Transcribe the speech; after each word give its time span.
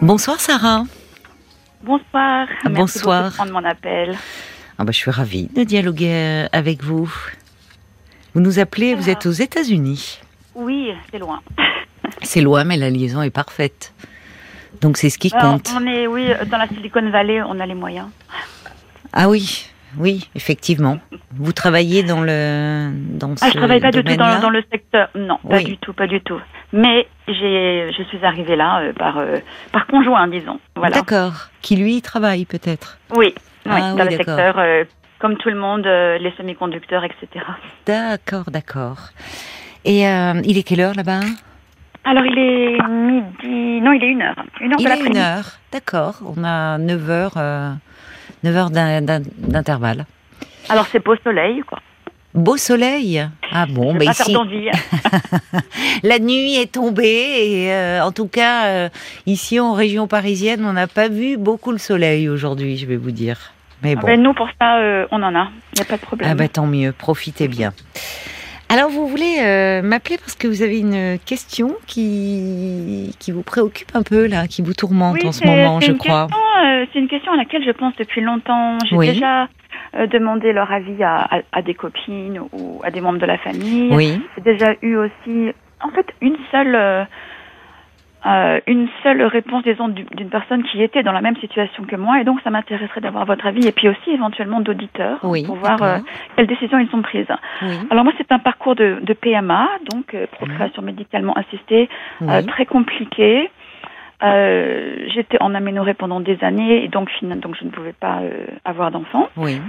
Bonsoir 0.00 0.38
Sarah. 0.40 0.84
Bonsoir. 1.82 2.46
Merci 2.64 2.74
Bonsoir. 2.98 3.30
de 3.30 3.34
prendre 3.34 3.52
mon 3.52 3.64
appel. 3.64 4.16
Ah 4.78 4.84
bah, 4.84 4.92
je 4.92 4.98
suis 4.98 5.10
ravie 5.10 5.48
de 5.48 5.64
dialoguer 5.64 6.12
euh, 6.12 6.46
avec 6.52 6.82
vous. 6.84 7.12
Vous 8.34 8.40
nous 8.40 8.58
appelez, 8.58 8.94
vous 8.94 9.10
êtes 9.10 9.26
aux 9.26 9.32
États-Unis. 9.32 10.20
Oui, 10.54 10.92
c'est 11.10 11.18
loin. 11.18 11.40
C'est 12.22 12.40
loin, 12.40 12.64
mais 12.64 12.76
la 12.76 12.90
liaison 12.90 13.22
est 13.22 13.30
parfaite. 13.30 13.92
Donc 14.80 14.96
c'est 14.96 15.10
ce 15.10 15.18
qui 15.18 15.32
Alors, 15.34 15.52
compte. 15.52 15.70
on 15.76 15.86
est, 15.86 16.06
oui, 16.06 16.28
dans 16.50 16.56
la 16.58 16.66
Silicon 16.66 17.08
Valley, 17.10 17.42
on 17.42 17.60
a 17.60 17.66
les 17.66 17.74
moyens. 17.74 18.08
Ah 19.12 19.28
oui, 19.28 19.68
oui, 19.96 20.28
effectivement. 20.34 20.98
Vous 21.32 21.52
travaillez 21.52 22.02
dans 22.02 22.20
le 22.20 22.90
dans 23.18 23.36
ce 23.36 23.44
Ah, 23.44 23.48
je 23.52 23.56
travaille 23.58 23.80
pas 23.80 23.90
du 23.90 24.04
tout 24.04 24.16
dans, 24.16 24.40
dans 24.40 24.50
le 24.50 24.62
secteur. 24.70 25.08
Non, 25.14 25.38
pas 25.48 25.60
du 25.62 25.76
tout, 25.78 25.92
pas 25.92 26.06
du 26.06 26.20
tout. 26.20 26.40
Mais 26.72 27.06
j'ai, 27.26 27.90
je 27.96 28.02
suis 28.04 28.24
arrivée 28.24 28.56
là 28.56 28.80
euh, 28.80 28.92
par, 28.92 29.18
euh, 29.18 29.38
par 29.72 29.86
conjoint, 29.86 30.28
disons. 30.28 30.60
Voilà. 30.76 30.96
D'accord. 30.96 31.48
Qui 31.62 31.76
lui 31.76 32.02
travaille 32.02 32.44
peut-être. 32.44 32.98
Oui, 33.16 33.34
oui, 33.66 33.72
Ah 33.74 33.92
dans 33.94 34.04
oui, 34.04 34.10
le 34.10 34.16
secteur, 34.16 34.58
euh, 34.58 34.84
comme 35.18 35.36
tout 35.38 35.48
le 35.48 35.56
monde, 35.58 35.84
les 35.86 36.32
semi-conducteurs, 36.36 37.04
etc. 37.04 37.44
D'accord, 37.86 38.50
d'accord. 38.50 38.98
Et 39.84 40.02
il 40.02 40.58
est 40.58 40.62
quelle 40.62 40.80
heure 40.80 40.94
là-bas? 40.94 41.20
Alors, 42.04 42.24
il 42.24 42.38
est 42.38 42.78
midi. 42.88 43.80
Non, 43.80 43.92
il 43.92 44.02
est 44.04 44.08
une 44.08 44.22
heure. 44.22 44.36
Une 44.60 44.72
heure 44.72 44.78
Il 44.80 44.86
de 44.86 44.90
est 44.90 45.06
une 45.06 45.16
heure. 45.16 45.44
D'accord. 45.72 46.14
On 46.24 46.42
a 46.44 46.78
9 46.78 47.10
heures, 47.10 47.32
9 48.42 48.56
heures 48.56 48.70
d'in- 48.70 49.00
d'in- 49.02 49.22
d'intervalle. 49.36 50.06
Alors, 50.68 50.86
c'est 50.92 51.02
beau 51.04 51.16
soleil, 51.24 51.60
quoi. 51.66 51.78
Beau 52.34 52.56
soleil? 52.56 53.26
Ah 53.50 53.66
bon, 53.68 53.94
Je 53.94 53.98
bah 53.98 54.04
ici, 54.04 54.36
la 56.02 56.18
nuit 56.18 56.56
est 56.56 56.72
tombée 56.72 57.04
et 57.64 57.72
euh, 57.72 58.04
en 58.04 58.12
tout 58.12 58.28
cas, 58.28 58.66
euh, 58.66 58.88
ici 59.26 59.58
en 59.58 59.72
région 59.72 60.06
parisienne, 60.06 60.64
on 60.64 60.74
n'a 60.74 60.86
pas 60.86 61.08
vu 61.08 61.36
beaucoup 61.38 61.72
le 61.72 61.78
soleil 61.78 62.28
aujourd'hui, 62.28 62.76
je 62.76 62.86
vais 62.86 62.96
vous 62.96 63.10
dire. 63.10 63.52
Mais 63.82 63.96
bon, 63.96 64.06
Ben, 64.06 64.22
nous, 64.22 64.34
pour 64.34 64.48
ça, 64.60 64.78
euh, 64.78 65.06
on 65.10 65.22
en 65.22 65.34
a. 65.34 65.48
Il 65.72 65.76
n'y 65.76 65.82
a 65.82 65.84
pas 65.86 65.96
de 65.96 66.02
problème. 66.02 66.28
ah 66.30 66.34
bah 66.34 66.48
tant 66.48 66.66
mieux, 66.66 66.92
profitez 66.92 67.48
bien. 67.48 67.72
Alors 68.70 68.90
vous 68.90 69.06
voulez 69.06 69.38
euh, 69.40 69.80
m'appeler 69.82 70.18
parce 70.18 70.34
que 70.34 70.46
vous 70.46 70.62
avez 70.62 70.78
une 70.78 71.18
question 71.24 71.74
qui 71.86 73.14
qui 73.18 73.32
vous 73.32 73.42
préoccupe 73.42 73.88
un 73.94 74.02
peu 74.02 74.26
là, 74.26 74.46
qui 74.46 74.60
vous 74.60 74.74
tourmente 74.74 75.14
Oui, 75.14 75.26
en 75.26 75.32
ce 75.32 75.46
moment, 75.46 75.80
je 75.80 75.92
crois. 75.92 76.26
euh, 76.64 76.84
c'est 76.92 76.98
une 76.98 77.08
question 77.08 77.32
à 77.32 77.36
laquelle 77.36 77.64
je 77.64 77.70
pense 77.70 77.94
depuis 77.96 78.20
longtemps. 78.20 78.76
J'ai 78.84 78.96
Oui. 78.96 79.08
déjà 79.12 79.48
euh, 79.94 80.06
demandé 80.06 80.52
leur 80.52 80.70
avis 80.70 81.02
à, 81.02 81.16
à- 81.36 81.40
à 81.52 81.62
des 81.62 81.72
copines 81.74 82.40
ou 82.52 82.80
à 82.84 82.90
des 82.90 83.00
membres 83.00 83.18
de 83.18 83.26
la 83.26 83.38
famille. 83.38 83.88
Oui, 83.90 84.20
J'ai 84.36 84.42
déjà 84.42 84.74
eu 84.82 84.96
aussi, 84.96 85.52
en 85.80 85.88
fait, 85.90 86.06
une 86.20 86.36
seule, 86.52 86.76
euh, 88.28 88.60
une 88.66 88.88
seule 89.02 89.22
réponse, 89.22 89.62
disons, 89.64 89.88
du- 89.88 90.04
d'une 90.14 90.28
personne 90.28 90.62
qui 90.64 90.82
était 90.82 91.02
dans 91.02 91.12
la 91.12 91.20
même 91.22 91.36
situation 91.36 91.84
que 91.84 91.96
moi. 91.96 92.20
Et 92.20 92.24
donc, 92.24 92.40
ça 92.42 92.50
m'intéresserait 92.50 93.00
d'avoir 93.00 93.24
votre 93.24 93.46
avis 93.46 93.66
et 93.66 93.72
puis 93.72 93.88
aussi 93.88 94.10
éventuellement 94.10 94.60
d'auditeurs 94.60 95.18
oui. 95.22 95.44
pour 95.46 95.56
voir 95.56 95.82
euh, 95.82 95.98
quelles 96.36 96.46
décisions 96.46 96.78
ils 96.78 96.94
ont 96.94 97.02
prises. 97.02 97.26
oui, 97.62 97.68
Alors 97.90 98.04
moi, 98.04 98.12
c'est 98.18 98.30
un 98.30 98.38
parcours 98.38 98.74
de, 98.74 98.98
de 99.02 99.12
PMA, 99.14 99.66
donc 99.90 100.12
euh, 100.14 100.26
procréation 100.30 100.82
médicalement 100.82 101.32
assistée, 101.34 101.88
très 102.46 102.66
compliqué. 102.66 103.50
J'étais 105.14 105.38
en 105.40 105.54
aménorrhée 105.54 105.94
pendant 105.94 106.20
des 106.20 106.38
années 106.42 106.84
et 106.84 106.88
donc, 106.88 107.08
donc 107.22 107.54
je 107.58 107.64
ne 107.64 107.70
pouvais 107.70 107.92
pas 107.92 108.20
avoir 108.64 108.90
d'enfant. 108.90 109.28
oui. 109.36 109.60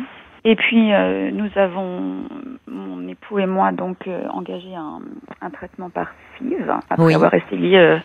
Et 0.45 0.55
puis 0.55 0.93
euh, 0.93 1.31
nous 1.33 1.49
avons, 1.57 2.23
mon 2.65 3.05
époux 3.09 3.39
et 3.39 3.45
moi, 3.45 3.73
donc 3.73 4.07
euh, 4.07 4.21
engagé 4.29 4.73
un, 4.73 5.01
un 5.41 5.49
traitement 5.49 5.89
par 5.89 6.13
FIV 6.37 6.63
après 6.89 7.03
Oui. 7.07 7.13
avoir 7.13 7.33
essayé 7.33 7.77
euh, 7.77 7.97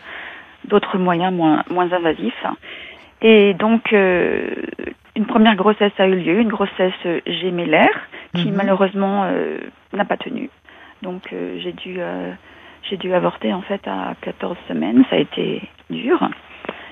d'autres 0.68 0.98
moyens 0.98 1.32
moins, 1.32 1.62
moins 1.70 1.90
invasifs. 1.92 2.44
Et 3.22 3.54
donc 3.54 3.92
euh, 3.92 4.50
une 5.16 5.26
première 5.26 5.56
grossesse 5.56 5.92
a 5.98 6.06
eu 6.06 6.16
lieu, 6.16 6.40
une 6.40 6.48
grossesse 6.48 6.92
gémellaire 7.26 8.08
qui 8.34 8.50
Mhm. 8.50 8.56
malheureusement 8.56 9.24
euh, 9.24 9.58
n'a 9.92 10.04
pas 10.04 10.16
tenu. 10.16 10.50
Donc 11.02 11.32
euh, 11.32 11.58
j'ai 11.60 11.72
dû 11.72 11.98
j'ai 12.90 12.96
dû 12.96 13.14
avorter 13.14 13.52
en 13.54 13.62
fait 13.62 13.80
à 13.86 14.14
14 14.20 14.56
semaines. 14.68 15.04
Ça 15.10 15.16
a 15.16 15.18
été 15.20 15.62
dur 15.90 16.28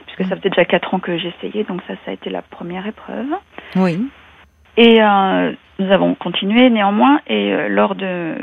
puisque 0.07 0.29
ça 0.29 0.37
faisait 0.37 0.51
déjà 0.51 0.65
4 0.65 0.95
ans 0.95 0.99
que 1.01 1.19
j'essayais. 1.19 1.65
Donc 1.65 1.81
ça, 1.87 1.95
ça 2.05 2.11
a 2.11 2.15
été 2.15 2.31
la 2.31 2.43
première 2.43 2.87
épreuve. 2.87 3.27
Oui. 3.77 4.07
Et 4.77 5.03
euh, 5.03 5.53
nous 5.79 5.91
avons 5.91 6.15
continué 6.15 6.71
néanmoins. 6.71 7.21
Et 7.27 7.53
euh, 7.53 7.69
lors 7.69 7.95
de 7.95 8.35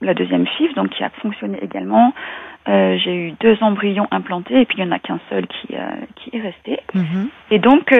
la 0.00 0.14
deuxième 0.14 0.46
FIV, 0.46 0.74
donc 0.74 0.90
qui 0.90 1.02
a 1.04 1.10
fonctionné 1.22 1.58
également, 1.62 2.12
euh, 2.68 2.96
j'ai 3.04 3.14
eu 3.14 3.32
deux 3.40 3.56
embryons 3.60 4.06
implantés 4.10 4.60
et 4.62 4.64
puis 4.64 4.78
il 4.78 4.84
n'y 4.84 4.90
en 4.90 4.94
a 4.94 4.98
qu'un 4.98 5.20
seul 5.28 5.46
qui, 5.46 5.74
euh, 5.74 5.90
qui 6.16 6.36
est 6.36 6.40
resté. 6.40 6.80
Mhm. 6.94 7.28
Et 7.50 7.58
donc 7.58 7.92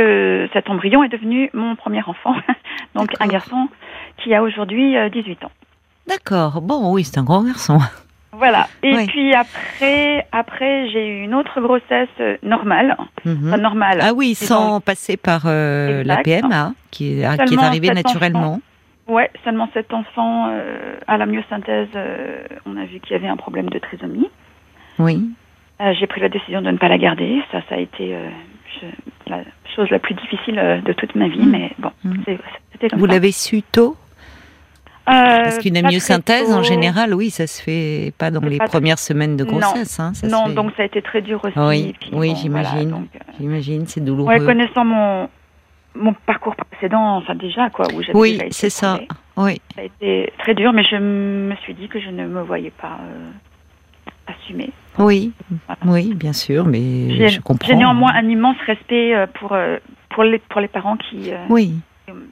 cet 0.52 0.70
embryon 0.70 1.04
est 1.04 1.08
devenu 1.08 1.50
mon 1.54 1.76
premier 1.76 2.02
enfant, 2.06 2.34
donc 2.94 3.10
un 3.20 3.26
garçon 3.26 3.68
qui 4.18 4.34
a 4.34 4.42
aujourd'hui 4.42 4.96
euh, 4.96 5.08
18 5.10 5.44
ans. 5.44 5.50
D'accord. 6.08 6.60
Bon, 6.62 6.92
oui, 6.92 7.04
c'est 7.04 7.18
un 7.18 7.24
grand 7.24 7.42
garçon. 7.44 7.78
Voilà. 8.36 8.66
Et 8.82 8.94
Oui. 8.96 9.06
puis 9.06 9.32
après, 9.34 10.26
après 10.32 10.88
j'ai 10.90 11.06
eu 11.08 11.22
une 11.24 11.34
autre 11.34 11.60
grossesse 11.60 12.08
normale, 12.42 12.96
Mhm. 13.24 13.48
enfin 13.48 13.58
normale. 13.58 13.98
Ah 14.02 14.12
oui, 14.14 14.34
sans 14.34 14.80
passer 14.80 15.16
par 15.16 15.42
euh, 15.46 16.02
la. 16.04 16.16
PMA, 16.18 16.72
qui 16.90 17.20
est, 17.20 17.44
qui 17.46 17.54
est 17.54 17.58
arrivée 17.62 17.90
naturellement. 17.90 18.60
Ouais, 19.06 19.30
seulement 19.44 19.68
cet 19.74 19.92
enfant 19.92 20.48
euh, 20.50 20.96
à 21.06 21.18
la 21.18 21.26
myosynthèse, 21.26 21.88
euh, 21.94 22.38
on 22.64 22.76
a 22.76 22.84
vu 22.86 23.00
qu'il 23.00 23.12
y 23.12 23.14
avait 23.16 23.28
un 23.28 23.36
problème 23.36 23.68
de 23.68 23.78
trisomie. 23.78 24.30
Oui. 24.98 25.22
Euh, 25.80 25.92
j'ai 25.98 26.06
pris 26.06 26.20
la 26.20 26.28
décision 26.30 26.62
de 26.62 26.70
ne 26.70 26.78
pas 26.78 26.88
la 26.88 26.96
garder. 26.98 27.42
Ça, 27.52 27.60
ça 27.68 27.74
a 27.74 27.78
été 27.78 28.14
euh, 28.14 28.28
je- 28.80 29.30
la 29.30 29.40
chose 29.76 29.90
la 29.90 29.98
plus 29.98 30.14
difficile 30.14 30.58
euh, 30.58 30.80
de 30.80 30.92
toute 30.94 31.14
ma 31.16 31.28
vie, 31.28 31.44
Mm. 31.44 31.50
mais 31.50 31.70
bon, 31.78 31.90
Mm. 32.04 32.14
c'est- 32.24 32.38
c'était 32.72 32.88
comme 32.88 32.98
Vous 33.00 33.06
l'avez 33.06 33.32
su 33.32 33.62
tôt 33.62 33.96
Parce 35.04 35.58
qu'une 35.58 35.76
amyosynthèse, 35.76 36.50
en 36.50 36.62
général, 36.62 37.12
oui, 37.12 37.28
ça 37.28 37.46
se 37.46 37.60
fait 37.62 38.14
pas 38.16 38.30
dans 38.30 38.40
les 38.40 38.56
pas 38.56 38.68
premières 38.68 38.98
semaines 38.98 39.36
de 39.36 39.44
Non. 39.44 39.58
grossesse. 39.58 40.00
hein, 40.00 40.14
ça 40.14 40.26
se 40.28 40.32
Non, 40.32 40.46
fait- 40.46 40.54
donc 40.54 40.72
ça 40.78 40.82
a 40.82 40.86
été 40.86 41.02
très 41.02 41.20
dur 41.20 41.40
aussi. 41.44 41.58
Oui, 41.58 41.94
oui, 42.12 42.28
bon, 42.30 42.34
j'imagine. 42.36 42.88
voilà, 42.88 43.04
J'imagine, 43.38 43.84
c'est 43.86 44.00
douloureux. 44.02 44.32
ouais, 44.32 44.40
connaissant 44.46 44.84
mon 44.86 45.28
mon 45.94 46.12
parcours 46.26 46.56
précédent, 46.56 47.16
enfin 47.16 47.34
déjà 47.34 47.70
quoi, 47.70 47.86
où 47.94 48.02
j'avais 48.02 48.18
oui, 48.18 48.40
c'est 48.50 48.70
ça. 48.70 48.98
Oui, 49.36 49.60
Ça 49.74 49.80
a 49.82 49.84
été 49.84 50.32
très 50.38 50.54
dur, 50.54 50.72
mais 50.72 50.84
je 50.84 50.96
me 50.96 51.54
suis 51.56 51.74
dit 51.74 51.88
que 51.88 52.00
je 52.00 52.10
ne 52.10 52.26
me 52.26 52.42
voyais 52.42 52.70
pas 52.70 52.98
euh, 53.00 53.30
assumer. 54.26 54.70
oui, 54.98 55.32
Voilà. 55.66 55.80
oui, 55.92 56.14
bien 56.14 56.32
sûr, 56.32 56.64
mais 56.66 57.28
je 57.28 57.40
comprends. 57.40 57.66
j'ai 57.68 57.76
néanmoins 57.76 58.12
un 58.14 58.28
immense 58.28 58.56
respect 58.66 59.14
euh, 59.14 59.26
pour, 59.34 59.52
euh, 59.52 59.78
pour, 60.10 60.24
les, 60.24 60.38
pour 60.38 60.60
les 60.60 60.68
parents 60.68 60.96
qui, 60.96 61.32
euh, 61.32 61.36
Oui, 61.48 61.74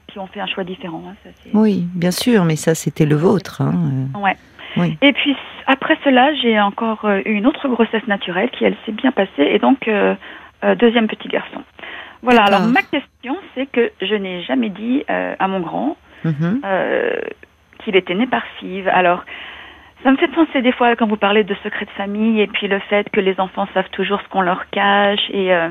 qui 0.09 0.19
ont 0.19 0.27
fait 0.27 0.41
un 0.41 0.47
choix 0.47 0.65
différent. 0.65 1.03
hein, 1.11 1.15
ça, 1.25 1.31
oui, 1.55 1.87
bien 1.95 2.11
sûr, 2.13 2.45
mais 2.45 2.57
ça, 2.57 2.75
c'était 2.75 3.07
le 3.07 3.17
vôtre. 3.17 3.63
hein, 3.63 4.09
Ouais. 4.21 4.37
Oui. 4.79 4.97
Et 5.03 5.13
puis 5.13 5.37
après 5.67 5.99
cela, 6.03 6.33
j'ai 6.37 6.59
encore 6.59 7.07
eu 7.27 7.33
une 7.33 7.47
autre 7.47 7.69
grossesse 7.69 8.07
naturelle 8.07 8.49
qui, 8.51 8.65
elle, 8.65 8.77
s'est 8.87 8.93
bien 8.93 9.13
passée, 9.13 9.43
et 9.43 9.59
donc 9.59 9.87
euh, 9.87 10.15
deuxième 10.79 11.09
petit 11.09 11.29
garçon. 11.29 11.61
Voilà, 12.23 12.45
alors 12.45 12.63
ma 12.63 12.83
question, 12.83 13.37
c'est 13.55 13.67
que 13.67 13.91
je 14.01 14.15
n'ai 14.15 14.43
jamais 14.43 14.69
dit 14.69 15.05
euh, 15.11 15.35
à 15.39 15.49
mon 15.49 15.61
grand 15.61 15.97
mhm. 16.25 16.61
euh, 16.65 17.21
qu'il 17.81 17.97
était 17.97 18.15
né 18.15 18.27
par 18.27 18.43
FIV. 18.59 18.89
Alors, 18.89 19.25
ça 20.05 20.11
me 20.11 20.17
fait 20.17 20.29
penser 20.29 20.63
des 20.63 20.73
fois 20.73 20.95
quand 20.97 21.07
vous 21.07 21.17
parlez 21.17 21.45
de 21.45 21.55
secret 21.63 21.85
de 21.85 21.91
famille 21.91 22.41
et 22.41 22.47
puis 22.47 22.69
le 22.69 22.79
fait 22.79 23.09
que 23.11 23.21
les 23.21 23.39
enfants 23.41 23.67
savent 23.75 23.91
toujours 23.91 24.21
ce 24.21 24.29
qu'on 24.29 24.41
leur 24.41 24.71
cache 24.71 25.31
et 25.31 25.53
euh, 25.55 25.69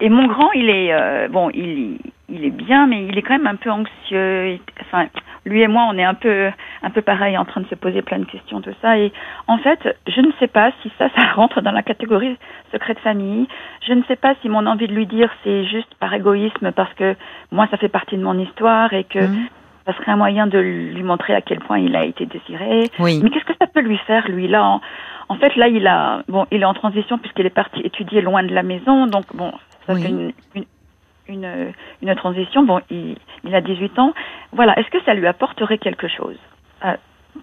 et 0.00 0.08
mon 0.08 0.26
grand, 0.26 0.50
il 0.52 0.68
est 0.68 0.92
euh, 0.92 1.28
bon, 1.28 1.48
il 1.54 1.98
il 2.32 2.44
est 2.44 2.50
bien, 2.50 2.86
mais 2.86 3.04
il 3.06 3.16
est 3.16 3.22
quand 3.22 3.34
même 3.38 3.46
un 3.46 3.56
peu 3.56 3.70
anxieux. 3.70 4.58
Enfin, 4.80 5.06
lui 5.44 5.60
et 5.62 5.68
moi, 5.68 5.86
on 5.90 5.98
est 5.98 6.04
un 6.04 6.14
peu 6.14 6.50
un 6.82 6.90
peu 6.90 7.02
pareil, 7.02 7.36
en 7.38 7.44
train 7.44 7.60
de 7.60 7.66
se 7.66 7.74
poser 7.74 8.02
plein 8.02 8.18
de 8.18 8.24
questions, 8.24 8.60
tout 8.60 8.74
ça. 8.80 8.98
Et 8.98 9.12
en 9.46 9.58
fait, 9.58 9.96
je 10.08 10.20
ne 10.20 10.32
sais 10.40 10.46
pas 10.48 10.72
si 10.82 10.90
ça, 10.98 11.08
ça 11.16 11.26
rentre 11.34 11.60
dans 11.60 11.72
la 11.72 11.82
catégorie 11.82 12.36
secret 12.72 12.94
de 12.94 13.00
famille. 13.00 13.46
Je 13.86 13.92
ne 13.92 14.02
sais 14.04 14.16
pas 14.16 14.34
si 14.40 14.48
mon 14.48 14.66
envie 14.66 14.88
de 14.88 14.94
lui 14.94 15.06
dire, 15.06 15.30
c'est 15.44 15.64
juste 15.66 15.94
par 16.00 16.12
égoïsme, 16.14 16.72
parce 16.72 16.92
que 16.94 17.14
moi, 17.50 17.68
ça 17.70 17.76
fait 17.76 17.88
partie 17.88 18.16
de 18.16 18.22
mon 18.24 18.38
histoire 18.38 18.92
et 18.94 19.04
que 19.04 19.18
Mhm. 19.26 19.46
ça 19.86 19.92
serait 19.94 20.12
un 20.12 20.16
moyen 20.16 20.46
de 20.46 20.58
lui 20.58 21.02
montrer 21.02 21.34
à 21.34 21.40
quel 21.42 21.60
point 21.60 21.78
il 21.78 21.94
a 21.96 22.04
été 22.04 22.24
désiré. 22.26 22.90
Oui, 22.98 23.20
Mais 23.22 23.30
qu'est-ce 23.30 23.44
que 23.44 23.56
ça 23.60 23.66
peut 23.66 23.80
lui 23.82 23.98
faire, 24.06 24.28
lui 24.30 24.48
là 24.48 24.64
en, 24.64 24.80
en 25.28 25.36
fait, 25.36 25.54
là, 25.56 25.68
il 25.68 25.86
a 25.86 26.22
bon, 26.28 26.46
il 26.50 26.62
est 26.62 26.64
en 26.64 26.74
transition 26.74 27.18
puisqu'il 27.18 27.46
est 27.46 27.50
parti 27.50 27.80
étudier 27.80 28.20
loin 28.22 28.42
de 28.42 28.54
la 28.54 28.62
maison, 28.62 29.06
donc 29.06 29.24
bon, 29.34 29.52
ça 29.86 29.94
Oui. 29.94 30.02
fait 30.02 30.08
une, 30.08 30.32
une 30.54 30.64
une 31.28 31.72
une 32.02 32.14
transition. 32.14 32.64
Bon, 32.64 32.80
il, 32.90 33.16
il 33.44 33.54
a 33.54 33.60
18 33.60 33.98
ans. 33.98 34.12
Voilà, 34.52 34.78
est-ce 34.78 34.88
que 34.90 35.02
ça 35.04 35.14
lui 35.14 35.26
apporterait 35.26 35.78
quelque 35.78 36.08
chose 36.08 36.36
Euh, 36.84 36.94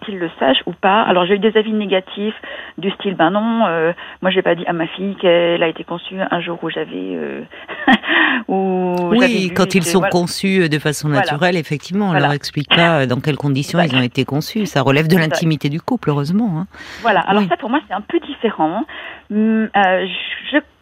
qu'il 0.04 0.18
le 0.18 0.30
sache 0.38 0.58
ou 0.66 0.72
pas? 0.72 1.02
Alors 1.02 1.26
j'ai 1.26 1.34
eu 1.34 1.38
des 1.40 1.56
avis 1.56 1.72
négatifs 1.72 2.34
du 2.78 2.90
style 2.92 3.14
ben 3.16 3.30
non, 3.30 3.66
euh, 3.66 3.92
moi 4.22 4.30
j'ai 4.30 4.40
pas 4.42 4.54
dit 4.54 4.64
à 4.66 4.72
ma 4.72 4.86
fille 4.86 5.16
qu'elle 5.16 5.62
a 5.62 5.68
été 5.68 5.82
conçue 5.82 6.16
un 6.30 6.40
jour 6.40 6.58
où 6.62 6.70
j'avais 6.70 6.88
euh, 7.16 7.42
où 8.48 8.94
oui 9.10 9.50
quand 9.54 9.74
ils 9.74 9.80
que- 9.80 9.86
sont 9.86 9.98
voilà. 9.98 10.10
conçus 10.12 10.68
de 10.68 10.78
façon 10.78 11.08
Voilà. 11.08 11.22
naturelle, 11.22 11.56
effectivement, 11.56 12.06
on 12.06 12.10
Voilà. 12.10 12.26
leur 12.26 12.34
explique 12.34 12.68
pas 12.68 13.06
dans 13.06 13.20
quelles 13.20 13.36
conditions 13.36 13.80
ils 13.80 13.94
ont 13.96 14.02
été 14.02 14.24
conçus. 14.24 14.66
Ça 14.66 14.82
relève 14.82 15.08
de 15.08 15.16
l'intimité 15.16 15.68
du 15.68 15.80
couple, 15.80 16.10
heureusement. 16.10 16.50
hein. 16.60 16.66
Voilà, 17.02 17.20
alors 17.20 17.42
Oui. 17.42 17.48
ça 17.48 17.56
pour 17.56 17.70
moi 17.70 17.80
c'est 17.88 17.94
un 17.94 18.00
peu 18.00 18.20
différent. 18.20 18.84
Hum, 19.32 19.68
euh, 19.76 20.06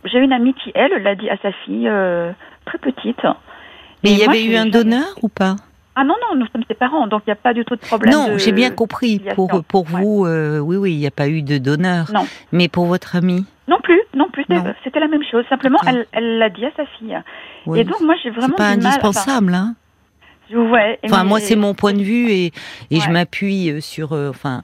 j'ai 0.05 0.19
une 0.19 0.33
amie 0.33 0.55
qui, 0.55 0.71
elle, 0.75 1.03
l'a 1.03 1.15
dit 1.17 1.29
à 1.29 1.37
sa 1.39 1.51
fille, 1.65 1.89
euh, 1.89 2.31
très 2.69 2.79
petite. 2.79 3.21
Mais 4.05 4.13
il 4.13 4.19
y 4.19 4.25
avait 4.25 4.45
eu 4.45 4.55
un 4.57 4.67
donneur 4.67 5.07
ou 5.23 5.29
pas? 5.29 5.57
Ah 5.97 6.05
non, 6.05 6.15
non, 6.31 6.39
nous 6.39 6.47
sommes 6.53 6.63
ses 6.69 6.75
parents, 6.75 7.09
donc 7.09 7.23
il 7.27 7.31
n'y 7.31 7.33
a 7.33 7.37
pas 7.37 7.53
du 7.53 7.65
tout 7.65 7.75
de 7.75 7.81
problème. 7.81 8.15
Non, 8.15 8.33
de- 8.35 8.39
j'ai 8.39 8.53
bien 8.53 8.71
compris. 8.71 9.21
Pour, 9.35 9.65
pour 9.65 9.83
Ouais. 9.93 10.01
vous, 10.01 10.25
euh, 10.27 10.61
oui, 10.61 10.77
oui, 10.77 10.93
il 10.93 10.99
n'y 10.99 11.09
a 11.09 11.11
pas 11.11 11.27
eu 11.29 11.43
de 11.43 11.59
donneur. 11.59 12.07
Non. 12.15 12.25
Mais 12.53 12.69
pour 12.69 12.87
votre 12.87 13.17
ami? 13.17 13.45
Non 13.67 13.79
plus, 13.83 14.01
non 14.15 14.29
plus, 14.33 14.45
c'était 14.85 15.01
la 15.01 15.09
même 15.09 15.25
chose. 15.29 15.45
Simplement, 15.49 15.79
D'accord. 15.83 15.99
elle 16.13 16.25
elle 16.25 16.39
l'a 16.39 16.51
dit 16.51 16.65
à 16.65 16.71
sa 16.77 16.85
fille. 16.99 17.19
oui. 17.67 17.81
Et 17.81 17.85
donc, 17.85 18.01
moi, 18.01 18.15
j'ai 18.23 18.31
vraiment 18.31 18.55
C'est 18.57 18.57
pas 18.65 18.77
du 18.77 18.83
mal. 18.83 18.87
indispensable, 18.87 19.53
hein 19.55 19.75
ouais, 20.55 20.99
Enfin, 21.05 21.23
mais- 21.25 21.29
moi, 21.29 21.41
c'est 21.41 21.57
mon 21.57 21.75
point 21.75 21.93
de 21.93 22.03
vue 22.03 22.31
et, 22.31 22.53
et 22.93 23.01
je 23.01 23.11
m'appuie 23.11 23.71
euh, 23.71 23.81
sur, 23.81 24.13
euh, 24.13 24.31
enfin, 24.31 24.63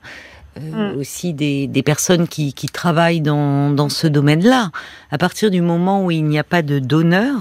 euh, 0.56 0.94
Mm. 0.94 0.98
aussi 0.98 1.34
des, 1.34 1.66
des 1.66 1.82
personnes 1.82 2.28
qui, 2.28 2.54
qui 2.54 2.68
travaillent 2.68 3.20
dans, 3.20 3.70
dans 3.70 3.88
ce 3.88 4.06
domaine-là. 4.06 4.70
À 5.10 5.18
partir 5.18 5.50
du 5.50 5.60
moment 5.62 6.04
où 6.04 6.12
il 6.12 6.24
n'y 6.24 6.38
a 6.38 6.44
pas 6.44 6.62
de 6.62 6.78
donneur. 6.78 7.40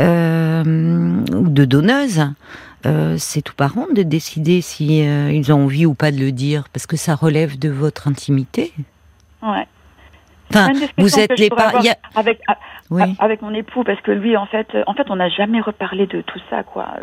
Euh, 0.00 0.62
de 0.64 1.64
donneuse, 1.64 2.22
euh, 2.86 3.16
c'est 3.18 3.48
aux 3.50 3.54
parents 3.54 3.86
de 3.92 4.02
décider 4.02 4.60
si 4.60 5.06
euh, 5.06 5.32
ils 5.32 5.52
ont 5.52 5.64
envie 5.64 5.86
ou 5.86 5.94
pas 5.94 6.10
de 6.10 6.18
le 6.18 6.32
dire, 6.32 6.64
parce 6.72 6.86
que 6.86 6.96
ça 6.96 7.14
relève 7.14 7.58
de 7.58 7.68
votre 7.68 8.08
intimité. 8.08 8.72
ouais. 9.42 9.66
Enfin, 10.50 10.72
vous 10.96 11.18
êtes 11.18 11.38
les 11.38 11.50
parents. 11.50 11.82
Avec, 12.14 12.40
Oui. 12.90 13.02
avec 13.18 13.42
mon 13.42 13.52
époux, 13.52 13.84
parce 13.84 14.00
que 14.00 14.10
lui, 14.12 14.34
en 14.34 14.46
fait, 14.46 14.66
en 14.86 14.94
fait, 14.94 15.10
on 15.10 15.16
n'a 15.16 15.28
jamais 15.28 15.60
reparlé 15.60 16.06
de 16.06 16.22
tout 16.22 16.38
ça, 16.48 16.62
quoi. 16.62 16.94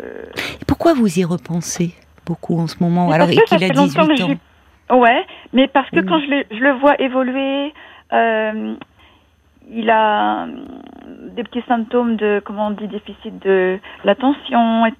Et 0.60 0.64
pourquoi 0.66 0.94
vous 0.94 1.20
y 1.20 1.24
repensez 1.24 1.94
beaucoup 2.26 2.58
en 2.58 2.66
ce 2.66 2.74
moment 2.80 3.06
Mais 3.06 3.14
Alors 3.14 3.28
qu'il 3.28 3.40
a 3.40 3.58
fait 3.58 3.68
longtemps 3.72 4.08
18 4.08 4.16
que 4.16 4.22
ans. 4.24 4.98
Ouais, 4.98 5.24
mais 5.52 5.68
parce 5.68 5.88
que 5.90 6.00
Oui. 6.00 6.06
quand 6.06 6.18
je, 6.20 6.58
le 6.58 6.72
vois 6.80 7.00
évoluer, 7.00 7.72
euh, 8.12 8.74
il 9.70 9.90
a 9.90 10.46
des 11.06 11.44
petits 11.44 11.62
symptômes 11.68 12.16
de, 12.16 12.40
comment 12.44 12.68
on 12.68 12.70
dit, 12.70 12.88
déficit 12.88 13.38
de 13.44 13.78
l'attention. 14.04 14.86
Et, 14.86 14.92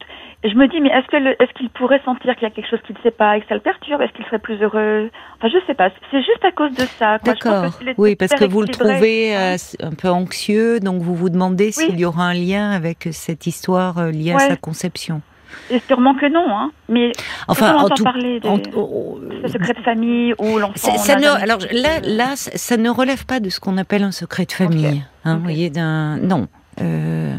je 0.45 0.55
me 0.55 0.69
dis, 0.69 0.81
mais 0.81 0.91
est-ce 0.91 1.07
que 1.07 1.43
est-ce 1.43 1.53
qu'il 1.55 1.71
pourrait 1.71 2.01
sentir 2.05 2.35
qu'il 2.35 2.45
y 2.45 2.47
a 2.47 2.51
quelque 2.51 2.69
chose 2.69 2.81
qu'il 2.87 2.95
ne 2.97 3.01
sait 3.03 3.11
pas 3.11 3.37
et 3.37 3.41
que 3.41 3.49
ça 3.49 3.55
le 3.55 3.61
perturbe? 3.61 4.01
Est-ce 4.03 4.13
qu'il 4.13 4.25
serait 4.27 4.39
plus 4.39 4.61
heureux? 4.63 5.11
Enfin, 5.37 5.49
je 5.49 5.67
sais 5.67 5.75
pas. 5.75 5.91
C'est 6.11 6.23
juste 6.23 6.45
à 6.45 6.53
cause 6.53 6.73
de 6.73 6.83
ça. 6.83 7.19
D'accord. 7.19 7.67
Oui, 7.99 8.15
parce 8.17 8.33
que 8.33 8.45
vous 8.45 8.63
le 8.63 8.69
trouvez 8.69 9.37
euh, 9.37 9.57
un 9.81 9.95
peu 9.95 10.09
anxieux, 10.09 10.79
donc 10.79 11.03
vous 11.03 11.15
vous 11.15 11.31
demandez 11.31 11.73
s'il 11.73 11.99
y 11.99 12.05
aura 12.05 12.25
un 12.25 12.35
lien 12.35 12.71
avec 12.71 13.09
cette 13.13 13.47
histoire 13.47 13.99
euh, 13.99 14.11
liée 14.11 14.33
à 14.33 14.39
sa 14.39 14.57
conception. 14.57 15.23
Et 15.71 15.81
sûrement 15.87 16.15
que 16.15 16.27
non, 16.33 16.47
hein. 16.49 16.71
Mais 16.89 17.13
Enfin, 17.49 17.75
on 17.75 17.79
en 17.81 17.85
entend 17.85 17.95
tout. 17.97 18.05
parler 18.05 18.41
de, 18.41 18.49
en- 18.49 18.61
oh, 18.77 19.19
secret 19.51 19.75
de 19.75 19.81
famille 19.83 20.33
ou 20.39 20.59
l'enfant. 20.59 20.97
ça- 20.97 21.17
ne- 21.17 21.27
alors 21.27 21.59
là, 21.73 22.35
ça 22.37 22.77
ne 22.77 22.89
relève 22.91 23.27
pas 23.27 23.41
de 23.41 23.51
ce 23.51 23.59
qu'on 23.61 23.77
appelle 23.79 24.03
un 24.05 24.13
secret 24.13 24.45
de 24.47 24.53
famille. 24.53 25.03
Hein. 25.25 25.37
Vous 25.37 25.43
voyez, 25.43 25.71
d'un 25.71 26.17
non. 26.19 26.47
Euh, 26.81 27.35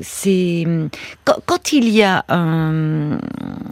c'est 0.00 0.64
quand, 1.26 1.36
quand 1.44 1.72
il 1.74 1.90
y 1.90 2.02
a 2.02 2.24
un, 2.30 3.18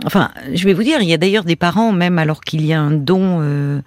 enfin, 0.05 0.31
je 0.53 0.65
vais 0.67 0.75
vous 0.75 0.83
dire, 0.83 1.01
il 1.01 1.09
y 1.09 1.15
a 1.15 1.17
d'ailleurs 1.17 1.45
des 1.45 1.57
parents, 1.57 1.93
même 1.93 2.19
alors 2.19 2.43
qu'il 2.43 2.65
y 2.67 2.75
a 2.75 2.81
un 2.81 2.91
don, 2.91 3.39
euh, 3.41 3.81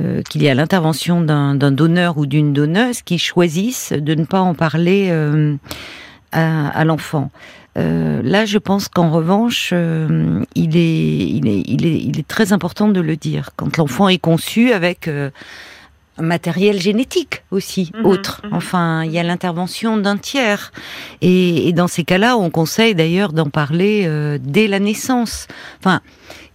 euh, 0.00 0.22
qu'il 0.22 0.42
y 0.42 0.48
a 0.48 0.54
l'intervention 0.54 1.20
d'un 1.20 1.54
donneur 1.70 2.16
ou 2.16 2.24
d'une 2.24 2.54
donneuse, 2.54 3.02
qui 3.02 3.18
choisissent 3.18 3.92
de 3.92 4.14
ne 4.14 4.24
pas 4.24 4.40
en 4.40 4.54
parler 4.54 5.10
à, 6.32 6.68
à 6.68 6.84
l'enfant. 6.84 7.30
Euh, 7.76 8.22
là, 8.24 8.44
je 8.44 8.58
pense 8.58 8.88
qu'en 8.88 9.10
revanche, 9.10 9.70
euh, 9.72 10.42
il, 10.54 10.76
est, 10.76 11.28
il, 11.28 11.46
est, 11.46 11.62
il, 11.66 11.86
est, 11.86 11.98
il 11.98 12.18
est 12.18 12.26
très 12.26 12.52
important 12.52 12.88
de 12.88 13.00
le 13.00 13.16
dire. 13.16 13.50
Quand 13.56 13.76
l'enfant 13.76 14.08
est 14.08 14.18
conçu 14.18 14.72
avec 14.72 15.06
euh, 15.06 15.30
un 16.16 16.22
matériel 16.22 16.80
génétique 16.80 17.44
aussi, 17.52 17.92
Mhm, 17.94 18.06
autre. 18.06 18.40
mhm. 18.44 18.52
Enfin, 18.54 19.04
il 19.04 19.12
y 19.12 19.18
a 19.18 19.22
l'intervention 19.22 19.96
d'un 19.96 20.16
tiers. 20.16 20.72
Et, 21.20 21.68
et 21.68 21.72
dans 21.72 21.86
ces 21.86 22.02
cas-là, 22.04 22.36
on 22.36 22.50
conseille 22.50 22.96
d'ailleurs 22.96 23.32
d'en 23.32 23.48
parler 23.50 24.04
euh, 24.06 24.38
dès 24.40 24.66
la 24.66 24.80
naissance. 24.80 25.46
Enfin, 25.78 26.00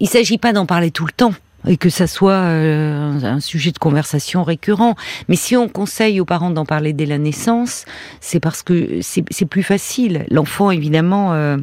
il 0.02 0.10
s'agit 0.10 0.38
pas 0.38 0.52
d'en 0.52 0.66
parler 0.66 0.92
tout 0.92 1.06
le 1.06 1.14
temps 1.14 1.34
et 1.68 1.78
que 1.78 1.90
ça 1.90 2.08
soit 2.08 2.32
euh, 2.34 3.24
un 3.24 3.40
sujet 3.40 3.72
de 3.72 3.78
conversation 3.80 4.44
récurrent. 4.44 4.96
Mais 5.28 5.36
si 5.36 5.56
on 5.56 5.68
conseille 5.70 6.20
aux 6.20 6.26
parents 6.26 6.50
d'en 6.50 6.66
parler 6.66 6.94
dès 6.94 7.06
la 7.06 7.18
naissance, 7.18 7.86
c'est 8.22 8.40
parce 8.40 8.64
que 8.64 9.00
c'est 9.02 9.46
plus 9.46 9.64
facile. 9.64 10.26
L'enfant, 10.30 10.72
évidemment, 10.72 11.34
euh, 11.34 11.58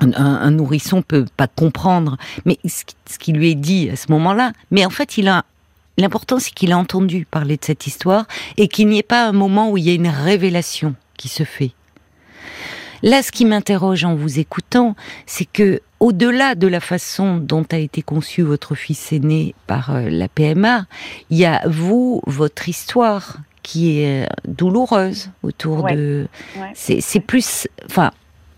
un, 0.00 0.12
un 0.14 0.50
nourrisson 0.50 1.02
peut 1.02 1.26
pas 1.36 1.46
comprendre, 1.48 2.16
mais 2.44 2.58
ce 2.64 2.84
qui, 2.84 2.96
ce 3.10 3.18
qui 3.18 3.32
lui 3.32 3.50
est 3.50 3.54
dit 3.54 3.90
à 3.90 3.96
ce 3.96 4.10
moment-là. 4.12 4.52
Mais 4.70 4.84
en 4.84 4.90
fait, 4.90 5.18
il 5.18 5.28
a 5.28 5.44
l'important, 5.98 6.38
c'est 6.38 6.52
qu'il 6.52 6.72
a 6.72 6.78
entendu 6.78 7.26
parler 7.30 7.56
de 7.56 7.64
cette 7.64 7.86
histoire 7.86 8.26
et 8.56 8.68
qu'il 8.68 8.88
n'y 8.88 8.98
ait 8.98 9.02
pas 9.02 9.26
un 9.28 9.32
moment 9.32 9.70
où 9.70 9.76
il 9.76 9.84
y 9.84 9.90
a 9.90 9.94
une 9.94 10.08
révélation 10.08 10.94
qui 11.16 11.28
se 11.28 11.44
fait. 11.44 11.72
Là, 13.02 13.22
ce 13.22 13.30
qui 13.30 13.44
m'interroge 13.44 14.04
en 14.04 14.14
vous 14.14 14.38
écoutant, 14.38 14.96
c'est 15.26 15.44
que 15.44 15.80
au-delà 16.04 16.54
de 16.54 16.66
la 16.66 16.80
façon 16.80 17.38
dont 17.38 17.64
a 17.72 17.78
été 17.78 18.02
conçu 18.02 18.42
votre 18.42 18.74
fils 18.74 19.10
aîné 19.10 19.54
par 19.66 19.94
euh, 19.94 20.10
la 20.10 20.28
PMA, 20.28 20.86
il 21.30 21.38
y 21.38 21.46
a 21.46 21.62
vous, 21.66 22.20
votre 22.26 22.68
histoire 22.68 23.38
qui 23.62 24.00
est 24.00 24.24
euh, 24.24 24.26
douloureuse 24.46 25.30
autour 25.42 25.84
Ouais. 25.84 25.96
de. 25.96 26.28
Ouais. 26.58 26.72
C'est 26.74 27.20
plus, 27.20 27.66
enfin, 27.86 28.10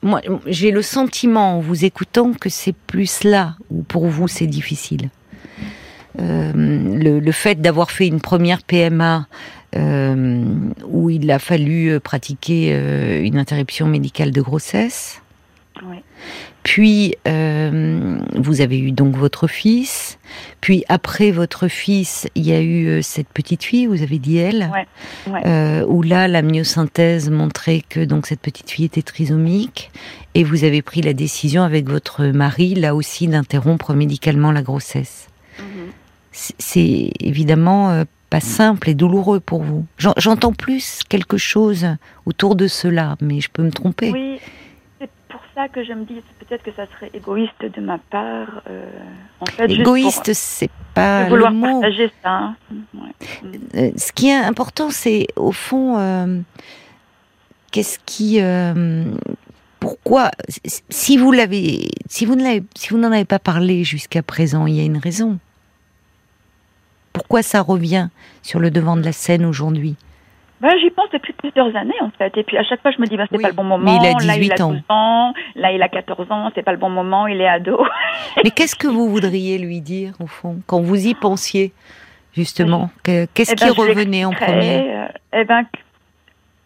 moi, 0.03 0.21
j'ai 0.47 0.73
le 0.73 0.83
sentiment 0.83 1.59
en 1.59 1.61
vous 1.61 1.85
écoutant 1.85 2.33
que 2.33 2.49
c'est 2.49 2.75
plus 2.75 3.23
là 3.23 3.55
où 3.71 3.85
pour 3.85 4.07
vous 4.09 4.27
c'est 4.27 4.49
difficile. 4.49 5.11
Euh, 6.19 6.53
le, 6.55 7.21
le 7.21 7.33
fait 7.33 7.61
d'avoir 7.61 7.93
fait 7.93 8.09
une 8.09 8.21
première 8.21 8.63
PMA 8.65 9.29
euh, 9.77 10.45
où 10.89 11.11
il 11.11 11.31
a 11.31 11.39
fallu 11.39 12.01
pratiquer 12.01 12.71
euh, 12.73 13.23
une 13.23 13.39
interruption 13.39 13.87
médicale 13.87 14.33
de 14.33 14.41
grossesse. 14.41 15.21
Puis 16.63 17.15
euh, 17.29 18.19
vous 18.35 18.61
avez 18.61 18.79
eu 18.79 18.91
donc 18.93 19.17
votre 19.17 19.47
fils. 19.47 20.19
Puis 20.61 20.85
après 20.89 21.31
votre 21.31 21.69
fils, 21.69 22.27
il 22.35 22.47
y 22.47 22.53
a 22.53 22.61
eu 22.61 22.87
euh, 22.89 23.03
cette 23.03 23.29
petite 23.29 23.63
fille. 23.63 23.87
Vous 23.87 24.03
avez 24.03 24.19
dit 24.19 24.37
elle, 24.39 24.71
Ouais, 24.73 25.33
ouais. 25.33 25.47
euh, 25.47 25.85
où 25.87 26.03
là 26.03 26.27
la 26.29 26.43
myosynthèse 26.43 27.31
montrait 27.31 27.83
que 27.89 28.05
donc 28.05 28.27
cette 28.27 28.41
petite 28.41 28.71
fille 28.71 28.87
était 28.87 29.03
trisomique. 29.03 29.91
Et 30.35 30.45
vous 30.45 30.65
avez 30.65 30.83
pris 30.83 31.01
la 31.03 31.13
décision 31.13 31.63
avec 31.63 31.89
votre 31.89 32.25
mari, 32.27 32.75
là 32.75 32.95
aussi, 32.95 33.29
d'interrompre 33.29 33.95
médicalement 33.95 34.53
la 34.53 34.63
grossesse. 34.63 35.29
Mhm. 35.59 35.65
C'est- 36.33 37.13
évidemment 37.21 37.91
euh, 37.91 38.05
pas 38.29 38.41
simple 38.41 38.91
et 38.91 38.95
douloureux 38.95 39.41
pour 39.41 39.63
vous. 39.63 39.87
J'en- 39.97 40.13
J'entends 40.19 40.53
plus 40.53 41.01
quelque 41.09 41.39
chose 41.39 41.87
autour 42.27 42.57
de 42.57 42.67
cela, 42.67 43.17
mais 43.23 43.41
je 43.41 43.49
peux 43.51 43.63
me 43.63 43.71
tromper. 43.71 44.11
Oui, 44.11 44.39
ça 45.57 45.69
que 45.69 45.83
je 45.83 45.93
me 45.95 46.05
dis 46.05 46.21
peut-être 46.39 46.63
que 46.63 46.71
ça 46.73 46.85
serait 46.87 47.11
égoïste 47.15 47.65
de 47.65 47.81
ma 47.81 47.97
part. 47.99 48.63
euh, 48.69 48.85
en 49.41 49.47
fait, 49.47 49.71
Égoïste, 49.71 50.33
c'est 50.35 50.71
pas 50.95 51.21
de 51.21 51.25
le 51.25 51.31
vouloir 51.31 51.53
mot. 51.53 51.81
partager 51.81 52.13
ça. 52.23 52.31
hein. 52.31 52.57
Ouais. 52.95 53.59
Euh, 53.75 53.91
ce 53.97 54.13
qui 54.13 54.29
est 54.29 54.35
important, 54.35 54.91
c'est 54.91 55.27
au 55.35 55.53
fond, 55.53 55.99
euh, 55.99 56.41
qu'est-ce 57.73 57.99
qui, 58.05 58.41
euh, 58.43 59.05
pourquoi, 59.81 60.31
si 60.91 61.17
vous 61.17 61.33
l'avez, 61.33 61.89
si 62.09 62.27
vous 62.27 62.35
ne 62.35 62.43
l'avez, 62.43 62.63
si 62.77 62.91
vous 62.91 62.99
n'en 62.99 63.11
avez 63.13 63.25
pas 63.25 63.39
parlé 63.39 63.83
jusqu'à 63.83 64.23
présent, 64.23 64.67
il 64.67 64.75
y 64.75 64.81
a 64.81 64.85
une 64.85 64.99
raison. 64.99 65.39
Pourquoi 67.15 67.43
ça 67.43 67.63
revient 67.63 68.09
sur 68.43 68.61
le 68.61 68.71
devant 68.71 68.97
de 68.97 69.03
la 69.03 69.13
scène 69.13 69.47
aujourd'hui? 69.47 69.97
Ben, 70.61 70.71
J'y 70.81 70.91
pense 70.91 71.11
depuis 71.13 71.33
plusieurs 71.35 71.75
années 71.77 71.95
en 72.01 72.11
fait. 72.17 72.37
Et 72.39 72.43
puis 72.43 72.57
à 72.57 72.65
chaque 72.65 72.81
fois, 72.81 72.91
je 72.91 73.01
me 73.01 73.07
dis, 73.07 73.17
ben, 73.17 73.27
c'est 73.31 73.37
Oui, 73.37 73.43
pas 73.43 73.49
le 73.51 73.55
bon 73.55 73.63
mais 73.65 73.69
moment. 73.77 74.01
il 74.03 74.07
a 74.07 74.13
là, 74.13 74.35
il 74.37 74.41
18 74.41 74.61
a 74.61 74.65
ans. 74.67 74.71
12 74.73 74.83
ans. 74.89 75.35
Là, 75.55 75.73
il 75.73 75.83
a 75.83 75.89
14 75.89 76.31
ans. 76.31 76.51
C'est 76.55 76.63
pas 76.63 76.73
le 76.73 76.79
bon 76.79 76.89
moment. 76.91 77.27
Il 77.27 77.41
est 77.41 77.47
ado. 77.49 77.85
Mais 78.45 78.51
qu'est-ce 78.51 78.75
que 78.77 78.87
vous 78.89 79.09
voudriez 79.11 79.59
lui 79.59 79.81
dire 79.81 80.13
au 80.21 80.27
fond 80.27 80.57
quand 80.67 80.81
vous 80.81 81.07
y 81.07 81.15
pensiez 81.15 81.73
justement? 82.35 82.91
Que- 83.05 83.27
Qu'est-ce 83.27 83.53
Eh 83.53 83.57
qui 83.57 83.65
ben, 83.67 83.73
revenait 83.73 84.25
en 84.25 84.33
premier? 84.33 84.91
euh, 84.95 85.07
Eh 85.35 85.45
ben, 85.45 85.65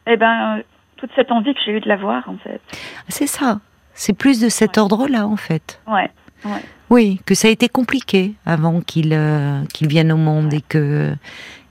eh 0.07 0.17
ben, 0.17 0.61
toute 0.97 1.11
cette 1.17 1.31
envie 1.33 1.55
que 1.55 1.61
j'ai 1.65 1.73
eue 1.73 1.81
de 1.81 1.89
la 1.89 1.97
voir 1.97 2.23
en 2.29 2.37
fait. 2.39 2.61
C'est 3.09 3.27
ça. 3.27 3.59
C'est 3.95 4.17
plus 4.17 4.41
de 4.41 4.49
cet 4.49 4.77
Ouais. 4.77 4.83
ordre-là 4.83 5.27
en 5.27 5.37
fait. 5.37 5.81
Ouais. 5.89 6.09
Oui, 6.91 7.21
que 7.25 7.35
ça 7.35 7.49
a 7.49 7.51
été 7.51 7.69
compliqué 7.69 8.35
avant 8.45 8.81
qu'il 8.81 9.13
euh, 9.13 9.65
qu'il 9.73 9.89
vienne 9.89 10.11
au 10.11 10.17
monde 10.17 10.53
et 10.53 10.61
que 10.61 11.15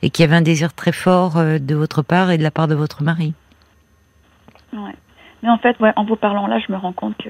et 0.02 0.10
qu'il 0.10 0.24
y 0.24 0.28
avait 0.28 0.38
un 0.38 0.42
désir 0.42 0.74
très 0.74 0.94
fort 0.94 1.38
euh, 1.38 1.60
de 1.60 1.76
votre 1.76 2.02
part 2.02 2.32
et 2.32 2.38
de 2.38 2.44
la 2.44 2.52
part 2.52 2.68
de 2.68 2.76
votre 2.76 3.04
mari. 3.04 3.34
Ouais. 4.74 4.96
Mais 5.44 5.50
en 5.50 5.58
fait, 5.58 5.78
ouais, 5.80 5.92
en 5.96 6.06
vous 6.06 6.16
parlant 6.16 6.48
là, 6.48 6.60
je 6.66 6.72
me 6.72 6.78
rends 6.78 6.94
compte 6.94 7.18
que. 7.18 7.30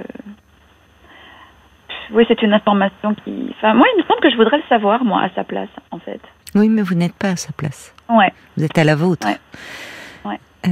Oui, 2.11 2.25
c'est 2.27 2.41
une 2.41 2.53
information 2.53 3.15
qui. 3.23 3.53
Enfin, 3.57 3.73
moi, 3.73 3.85
il 3.95 4.01
me 4.01 4.07
semble 4.07 4.19
que 4.21 4.31
je 4.31 4.35
voudrais 4.35 4.57
le 4.57 4.63
savoir, 4.67 5.03
moi, 5.03 5.21
à 5.21 5.29
sa 5.35 5.43
place, 5.43 5.69
en 5.91 5.99
fait. 5.99 6.21
Oui, 6.55 6.67
mais 6.67 6.81
vous 6.81 6.95
n'êtes 6.95 7.13
pas 7.13 7.29
à 7.29 7.35
sa 7.35 7.53
place. 7.53 7.93
Ouais. 8.09 8.33
Vous 8.57 8.63
êtes 8.63 8.77
à 8.77 8.83
la 8.83 8.95
vôtre. 8.95 9.27
Ouais. 9.27 9.37
Euh, 10.67 10.71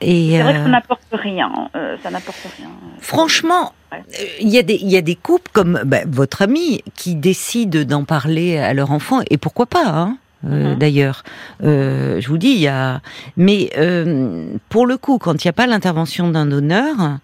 C'est 0.00 0.42
vrai 0.42 0.52
que 0.54 0.58
euh, 0.58 0.62
ça 0.64 0.68
n'apporte 0.70 1.02
rien. 1.12 1.52
euh, 1.76 1.96
ça 2.02 2.10
n'apporte 2.10 2.46
rien. 2.58 2.68
Franchement, 3.00 3.72
Ouais. 3.92 3.98
euh, 4.20 4.24
il 4.40 4.48
y 4.48 4.58
a 4.58 4.62
des 4.62 4.74
il 4.76 4.88
y 4.90 4.96
a 4.96 5.02
des 5.02 5.16
couples 5.16 5.50
comme 5.52 5.80
bah, 5.84 5.98
votre 6.06 6.40
ami 6.42 6.82
qui 6.94 7.14
décident 7.14 7.82
d'en 7.84 8.04
parler 8.04 8.56
à 8.58 8.72
leur 8.72 8.90
enfant 8.90 9.20
et 9.30 9.36
pourquoi 9.36 9.66
pas 9.66 9.86
hein 9.86 10.16
euh, 10.46 10.74
d'ailleurs. 10.74 11.22
Euh, 11.62 12.20
je 12.20 12.28
vous 12.28 12.38
dis, 12.38 12.48
il 12.52 12.60
y 12.60 12.68
a. 12.68 13.00
Mais 13.36 13.70
euh, 13.76 14.46
pour 14.70 14.86
le 14.86 14.96
coup, 14.96 15.18
quand 15.18 15.44
il 15.44 15.46
n'y 15.46 15.50
a 15.50 15.52
pas 15.52 15.66
l'intervention 15.66 16.28
d'un 16.30 16.46
donneur, 16.46 17.18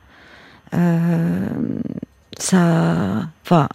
ça. 2.38 3.26
Enfin. 3.44 3.68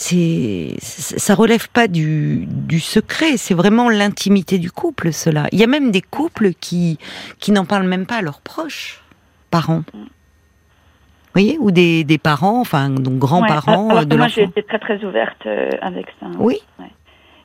C'est, 0.00 0.76
ça 0.78 1.34
relève 1.34 1.68
pas 1.70 1.88
du, 1.88 2.46
du 2.46 2.78
secret, 2.78 3.36
c'est 3.36 3.52
vraiment 3.52 3.88
l'intimité 3.88 4.58
du 4.58 4.70
couple, 4.70 5.12
cela. 5.12 5.48
Il 5.50 5.58
y 5.58 5.64
a 5.64 5.66
même 5.66 5.90
des 5.90 6.02
couples 6.02 6.52
qui, 6.52 6.98
qui 7.40 7.50
n'en 7.50 7.64
parlent 7.64 7.88
même 7.88 8.06
pas 8.06 8.18
à 8.18 8.22
leurs 8.22 8.40
proches, 8.40 9.02
parents. 9.50 9.82
Vous 9.92 10.06
voyez 11.34 11.58
Ou 11.58 11.72
des, 11.72 12.04
des 12.04 12.16
parents, 12.18 12.60
enfin, 12.60 12.90
donc 12.90 13.18
grands-parents 13.18 13.92
ouais, 13.96 14.06
de 14.06 14.16
Moi, 14.16 14.28
j'ai 14.28 14.44
été 14.44 14.62
très 14.62 14.78
très 14.78 15.04
ouverte 15.04 15.48
avec 15.82 16.06
ça. 16.20 16.26
Oui. 16.38 16.58
Ouais. 16.78 16.92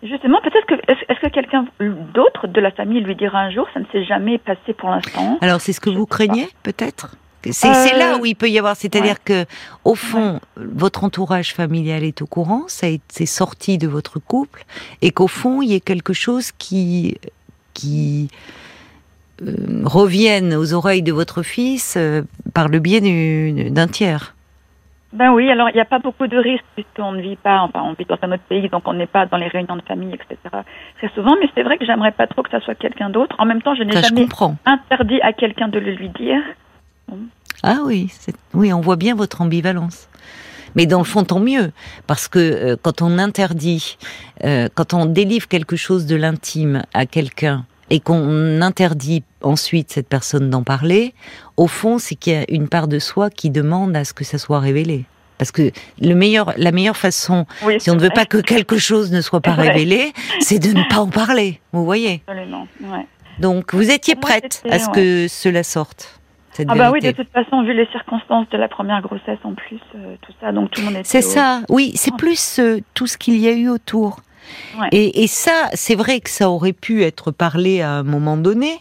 Justement, 0.04 0.40
peut-être 0.42 0.68
que 0.68 0.76
est-ce 0.92 1.20
que 1.22 1.30
quelqu'un 1.34 1.66
d'autre 2.14 2.46
de 2.48 2.62
la 2.62 2.70
famille 2.70 3.02
lui 3.02 3.16
dira 3.16 3.40
un 3.40 3.50
jour, 3.50 3.66
ça 3.74 3.80
ne 3.80 3.86
s'est 3.92 4.04
jamais 4.04 4.38
passé 4.38 4.74
pour 4.78 4.90
l'instant? 4.90 5.40
Alors 5.42 5.60
c'est 5.60 5.74
ce 5.74 5.80
que 5.80 5.90
vous 5.90 6.06
craignez 6.06 6.50
peut-être? 6.62 7.16
C'est 7.52 7.94
euh, 7.94 7.98
là 7.98 8.18
où 8.18 8.26
il 8.26 8.36
peut 8.36 8.50
y 8.50 8.58
avoir, 8.58 8.76
c'est-à-dire 8.76 9.16
ouais. 9.28 9.46
que 9.46 9.46
au 9.84 9.96
fond, 9.96 10.34
ouais. 10.34 10.64
votre 10.74 11.04
entourage 11.04 11.54
familial 11.54 12.04
est 12.04 12.22
au 12.22 12.26
courant, 12.26 12.64
ça 12.68 12.88
c'est 13.10 13.26
sorti 13.26 13.78
de 13.78 13.88
votre 13.88 14.20
couple, 14.20 14.66
et 15.02 15.12
qu'au 15.12 15.28
fond 15.28 15.62
il 15.62 15.70
y 15.70 15.76
ait 15.76 15.82
quelque 15.82 16.14
chose 16.14 16.52
qui 16.52 17.18
qui 17.74 18.30
euh, 19.42 19.82
revienne 19.84 20.54
aux 20.54 20.74
oreilles 20.74 21.02
de 21.02 21.12
votre 21.12 21.44
fils 21.44 21.96
euh, 21.98 22.22
par 22.54 22.68
le 22.68 22.80
biais 22.80 23.02
d'un 23.70 23.88
tiers. 23.88 24.36
Ben 25.14 25.32
oui, 25.32 25.50
alors 25.52 25.70
il 25.70 25.76
n'y 25.76 25.82
a 25.82 25.86
pas 25.86 26.00
beaucoup 26.00 26.26
de 26.26 26.38
risques 26.38 26.66
puisqu'on 26.74 27.12
ne 27.12 27.22
vit 27.22 27.36
pas, 27.36 27.60
enfin 27.60 27.84
on 27.84 27.94
vit 27.94 28.06
dans 28.06 28.18
un 28.24 28.32
autre 28.32 28.44
pays, 28.50 28.68
donc 28.70 28.82
on 28.88 28.94
n'est 28.94 29.06
pas 29.06 29.28
dans 29.28 29.38
les 29.38 29.48
réunions 29.48 29.76
de 29.76 29.84
famille, 29.84 30.14
etc. 30.14 30.38
Très 30.98 31.10
souvent, 31.10 31.36
mais 31.40 31.48
c'est 31.54 31.62
vrai 31.62 31.78
que 31.78 31.86
j'aimerais 31.86 32.12
pas 32.12 32.26
trop 32.26 32.42
que 32.42 32.50
ça 32.50 32.60
soit 32.62 32.74
quelqu'un 32.74 33.12
d'autre. 33.12 33.36
En 33.38 33.46
même 33.46 33.62
temps, 33.62 33.76
je 33.76 33.84
n'ai 33.84 33.92
jamais 33.92 34.26
je 34.28 34.46
interdit 34.66 35.22
à 35.22 35.32
quelqu'un 35.32 35.68
de 35.68 35.78
le 35.78 35.92
lui 35.92 36.10
dire. 36.10 36.42
Ah 37.64 37.80
oui, 37.86 38.12
oui, 38.54 38.74
on 38.74 38.82
voit 38.82 38.98
bien 38.98 39.16
votre 39.16 39.42
ambivalence. 39.42 40.10
Mais 40.76 40.86
dans 40.86 40.98
le 40.98 41.04
fond, 41.04 41.24
tant 41.24 41.40
mieux, 41.40 41.72
parce 42.08 42.28
que 42.28 42.40
euh, 42.40 42.76
quand 42.82 43.02
on 43.02 43.18
interdit, 43.18 43.98
euh, 44.44 44.68
quand 44.74 44.94
on 44.94 45.06
délivre 45.06 45.48
quelque 45.48 45.76
chose 45.76 46.06
de 46.06 46.16
l'intime 46.16 46.84
à 46.94 47.06
quelqu'un 47.06 47.66
et 47.90 48.00
qu'on 48.00 48.62
interdit 48.62 49.24
ensuite 49.42 49.92
cette 49.92 50.08
personne 50.08 50.50
d'en 50.50 50.64
parler, 50.64 51.14
au 51.58 51.68
fond, 51.68 52.00
c'est 52.00 52.16
qu'il 52.16 52.34
y 52.34 52.36
a 52.36 52.46
une 52.50 52.68
part 52.68 52.88
de 52.88 53.00
soi 53.00 53.30
qui 53.30 53.50
demande 53.50 53.96
à 53.96 54.04
ce 54.04 54.14
que 54.14 54.24
ça 54.24 54.38
soit 54.38 54.60
révélé. 54.60 55.06
Parce 55.38 55.52
que 55.52 55.72
le 56.02 56.14
meilleur, 56.16 56.54
la 56.58 56.72
meilleure 56.72 56.98
façon, 56.98 57.46
oui, 57.64 57.80
si 57.80 57.90
on 57.90 57.96
ne 57.96 58.00
veut 58.00 58.08
vrai. 58.08 58.16
pas 58.16 58.26
que 58.26 58.38
quelque 58.38 58.78
chose 58.78 59.12
ne 59.12 59.22
soit 59.22 59.42
pas 59.42 59.54
révélé, 59.54 60.14
c'est 60.40 60.60
de 60.60 60.70
ne 60.70 60.84
pas 60.90 61.00
en 61.00 61.08
parler. 61.08 61.60
Vous 61.72 61.86
voyez 61.86 62.24
Absolument, 62.28 62.68
ouais. 62.82 63.08
Donc, 63.40 63.74
vous 63.74 63.90
étiez 63.90 64.16
moi, 64.16 64.22
prête 64.22 64.64
à 64.70 64.80
ce 64.80 64.90
que 64.90 65.28
cela 65.28 65.64
sorte 65.64 66.20
cette 66.54 66.68
Ah 66.70 66.76
bah 66.76 66.92
oui, 66.92 67.00
de 67.00 67.12
toute 67.12 67.30
façon, 67.30 67.64
vu 67.64 67.74
les 67.74 67.88
circonstances 67.88 68.48
de 68.50 68.58
la 68.58 68.68
première 68.68 69.02
grossesse 69.02 69.40
en 69.44 69.54
plus, 69.54 69.80
euh, 69.96 70.16
tout 70.22 70.34
ça, 70.40 70.52
donc 70.52 70.72
tout 70.72 70.82
le 70.82 70.86
monde 70.86 70.96
était 70.96 71.04
C'est 71.04 71.22
ça, 71.22 71.62
oui, 71.70 71.92
c'est 71.96 72.16
plus 72.16 72.60
euh, 72.60 72.80
tout 72.94 73.08
ce 73.08 73.18
qu'il 73.18 73.38
y 73.38 73.48
a 73.48 73.54
eu 73.54 73.70
autour. 73.70 74.18
Ouais. 74.80 74.88
Et, 74.92 75.24
et 75.24 75.28
ça, 75.28 75.70
c'est 75.74 75.96
vrai 75.96 76.20
que 76.20 76.30
ça 76.30 76.50
aurait 76.50 76.74
pu 76.74 77.04
être 77.04 77.32
parlé 77.32 77.82
à 77.82 77.92
un 77.92 78.04
moment 78.04 78.38
donné. 78.38 78.80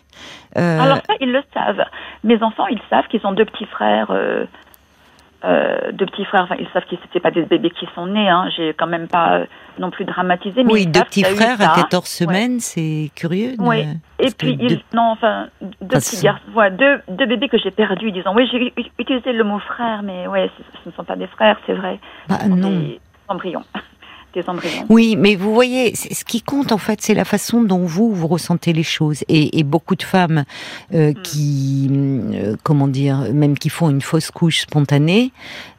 Euh, 0.59 0.81
Alors 0.81 0.99
ça, 1.07 1.15
ils 1.21 1.33
le 1.33 1.43
savent. 1.55 1.85
Mes 2.25 2.43
enfants, 2.43 2.67
ils 2.67 2.81
savent 2.91 3.07
qu'ils 3.09 3.25
ont 3.27 3.33
deux 3.33 3.45
petits 3.45 3.67
frères. 3.67 4.11
Euh, 5.45 5.91
deux 5.93 6.07
petits 6.07 6.25
frères. 6.25 6.43
Enfin, 6.45 6.55
ils 6.61 6.69
savent 6.73 6.85
que 6.85 6.95
c'était 7.03 7.19
pas 7.19 7.33
des 7.33 7.43
bébés 7.43 7.71
qui 7.71 7.89
sont 7.97 8.07
nés. 8.07 8.29
Hein. 8.29 8.49
J'ai 8.57 8.75
quand 8.75 8.87
même 8.87 9.09
pas 9.09 9.39
euh, 9.39 9.47
non 9.79 9.91
plus 9.91 10.05
dramatisé. 10.05 10.63
Mais 10.63 10.73
oui, 10.73 10.87
deux 10.87 11.03
petits 11.03 11.25
frères 11.25 11.61
à 11.61 11.75
ça. 11.75 11.83
14 11.83 12.07
semaines, 12.07 12.61
c'est 12.61 13.11
curieux. 13.17 13.57
de- 13.57 13.63
Oui. 13.63 13.85
Et 14.21 14.31
puis 14.31 14.57
ils, 14.61 14.81
non, 14.95 15.03
enfin, 15.11 15.49
deux 15.81 15.99
petits 15.99 16.23
garçons, 16.23 16.45
voilà, 16.53 16.71
deux, 16.71 17.01
deux 17.09 17.27
bébés 17.27 17.49
que 17.49 17.59
j'ai 17.59 17.73
perdus, 17.73 18.13
disons. 18.13 18.33
Oui, 18.37 18.49
j'ai 18.53 18.73
utilisé 19.01 19.33
le 19.33 19.43
mot 19.43 19.59
frère, 19.59 20.03
mais 20.05 20.29
ouais, 20.29 20.49
ce, 20.57 20.63
ce 20.85 20.89
ne 20.91 20.95
sont 20.95 21.03
pas 21.05 21.17
des 21.17 21.27
frères, 21.27 21.59
c'est 21.67 21.75
vrai. 21.75 21.99
Bah, 22.29 22.37
non. 22.49 22.71
Des 22.71 23.01
embryons, 23.27 23.65
des 24.33 24.49
embryons. 24.49 24.85
Oui, 24.89 25.17
mais 25.17 25.35
vous 25.37 25.53
voyez, 25.55 25.95
ce 25.95 26.25
qui 26.25 26.43
compte 26.43 26.73
en 26.73 26.79
fait, 26.79 27.01
c'est 27.03 27.15
la 27.15 27.25
façon 27.25 27.63
dont 27.63 27.85
vous 27.85 28.13
vous 28.15 28.27
ressentez 28.27 28.73
les 28.73 28.83
choses. 28.83 29.25
Et, 29.29 29.59
et 29.59 29.63
beaucoup 29.65 29.95
de 29.97 30.03
femmes 30.03 30.45
euh, 30.95 31.13
Hmm. 31.13 31.23
qui, 31.23 31.89
euh, 31.93 32.57
comment 32.63 32.89
dire, 32.89 33.33
même 33.35 33.59
qui 33.59 33.69
font 33.69 33.91
une 33.91 34.01
fausse 34.01 34.31
couche 34.31 34.61
spontanée, 34.61 35.33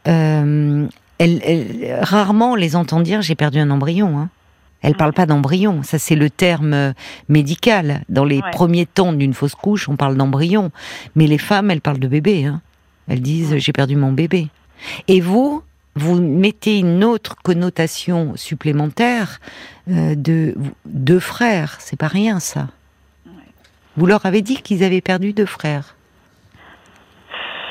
euh, 0.08 0.86
elles, 1.18 1.42
elles- 1.44 2.00
rarement 2.02 2.56
les 2.56 2.76
entend 2.76 3.00
dire 3.00 3.22
j'ai 3.22 3.36
perdu 3.36 3.60
un 3.60 3.70
embryon. 3.70 4.18
Hein. 4.20 4.30
Elles 4.82 4.96
parlent 4.96 5.14
pas 5.14 5.26
d'embryon, 5.26 5.82
ça 5.82 5.98
c'est 5.98 6.16
le 6.16 6.30
terme 6.30 6.94
médical. 7.30 8.04
Dans 8.10 8.26
les 8.26 8.38
Ouais. 8.42 8.52
premiers 8.52 8.86
temps 8.86 9.14
d'une 9.14 9.34
fausse 9.34 9.56
couche, 9.56 9.88
on 9.88 9.96
parle 9.96 10.18
d'embryon, 10.18 10.72
mais 11.16 11.26
les 11.26 11.38
femmes, 11.38 11.72
elles 11.72 11.80
parlent 11.80 12.00
de 12.00 12.08
bébé. 12.10 12.46
Hein. 12.46 12.62
Elles 13.08 13.22
disent 13.22 13.52
Ouais. 13.54 13.60
j'ai 13.60 13.72
perdu 13.72 13.96
mon 13.96 14.12
bébé. 14.12 14.50
Et 15.08 15.22
vous, 15.22 15.62
vous 15.96 16.20
mettez 16.20 16.80
une 16.80 17.04
autre 17.04 17.36
connotation 17.44 18.36
supplémentaire 18.36 19.40
euh, 19.90 20.16
de 20.16 20.56
deux 20.86 21.20
frères. 21.20 21.76
C'est 21.80 22.00
pas 22.00 22.08
rien 22.08 22.40
ça. 22.40 22.68
Ouais. 23.26 23.32
Vous 23.98 24.06
leur 24.06 24.26
avez 24.26 24.42
dit 24.42 24.62
qu'ils 24.62 24.84
avaient 24.84 25.02
perdu 25.02 25.34
deux 25.34 25.46
frères. 25.46 25.96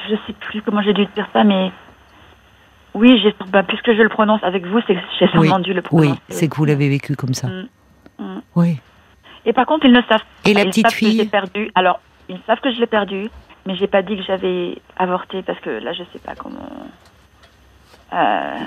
Je 0.09 0.15
sais 0.27 0.33
plus 0.33 0.63
comment 0.63 0.83
j'ai 0.83 0.93
dû 0.95 1.07
dire 1.15 1.29
ça, 1.33 1.45
mais 1.45 1.71
oui, 2.95 3.19
j'ai, 3.23 3.35
bah, 3.51 3.63
puisque 3.63 3.93
je 3.93 4.03
le 4.03 4.09
prononce 4.09 4.43
avec 4.43 4.67
vous, 4.67 4.81
c'est 4.87 4.95
que 4.95 5.01
j'ai 5.19 5.29
sûrement 5.29 5.59
dû 5.61 5.73
le 5.73 5.83
Oui, 5.93 6.09
prononcer. 6.09 6.21
c'est 6.29 6.49
que 6.49 6.57
vous 6.57 6.65
l'avez 6.65 6.89
vécu 6.89 7.17
comme 7.17 7.35
ça. 7.35 7.49
Mm, 7.49 7.69
mm. 8.19 8.43
Oui. 8.57 8.79
Et 9.45 9.53
par 9.53 9.67
contre, 9.67 9.87
ils 9.87 9.93
ne 9.93 10.03
savent 10.03 10.23
Et 10.45 10.55
la 10.55 10.63
ils 10.63 10.67
petite 10.69 10.87
savent 10.89 10.93
que 10.93 11.07
je 11.07 11.11
fille 11.11 11.19
l'ai 11.19 11.27
perdu. 11.27 11.71
Alors, 11.75 12.01
ils 12.29 12.39
savent 12.47 12.61
que 12.61 12.73
je 12.73 12.79
l'ai 12.79 12.87
perdu, 12.87 13.29
mais 13.67 13.75
j'ai 13.77 13.87
pas 13.87 14.03
dit 14.03 14.17
que 14.17 14.23
j'avais 14.23 14.77
avorté 14.97 15.43
parce 15.43 15.59
que 15.61 15.71
là, 15.71 15.93
je 15.93 16.03
sais 16.13 16.19
pas 16.25 16.35
comment. 16.35 16.69
Euh, 18.13 18.59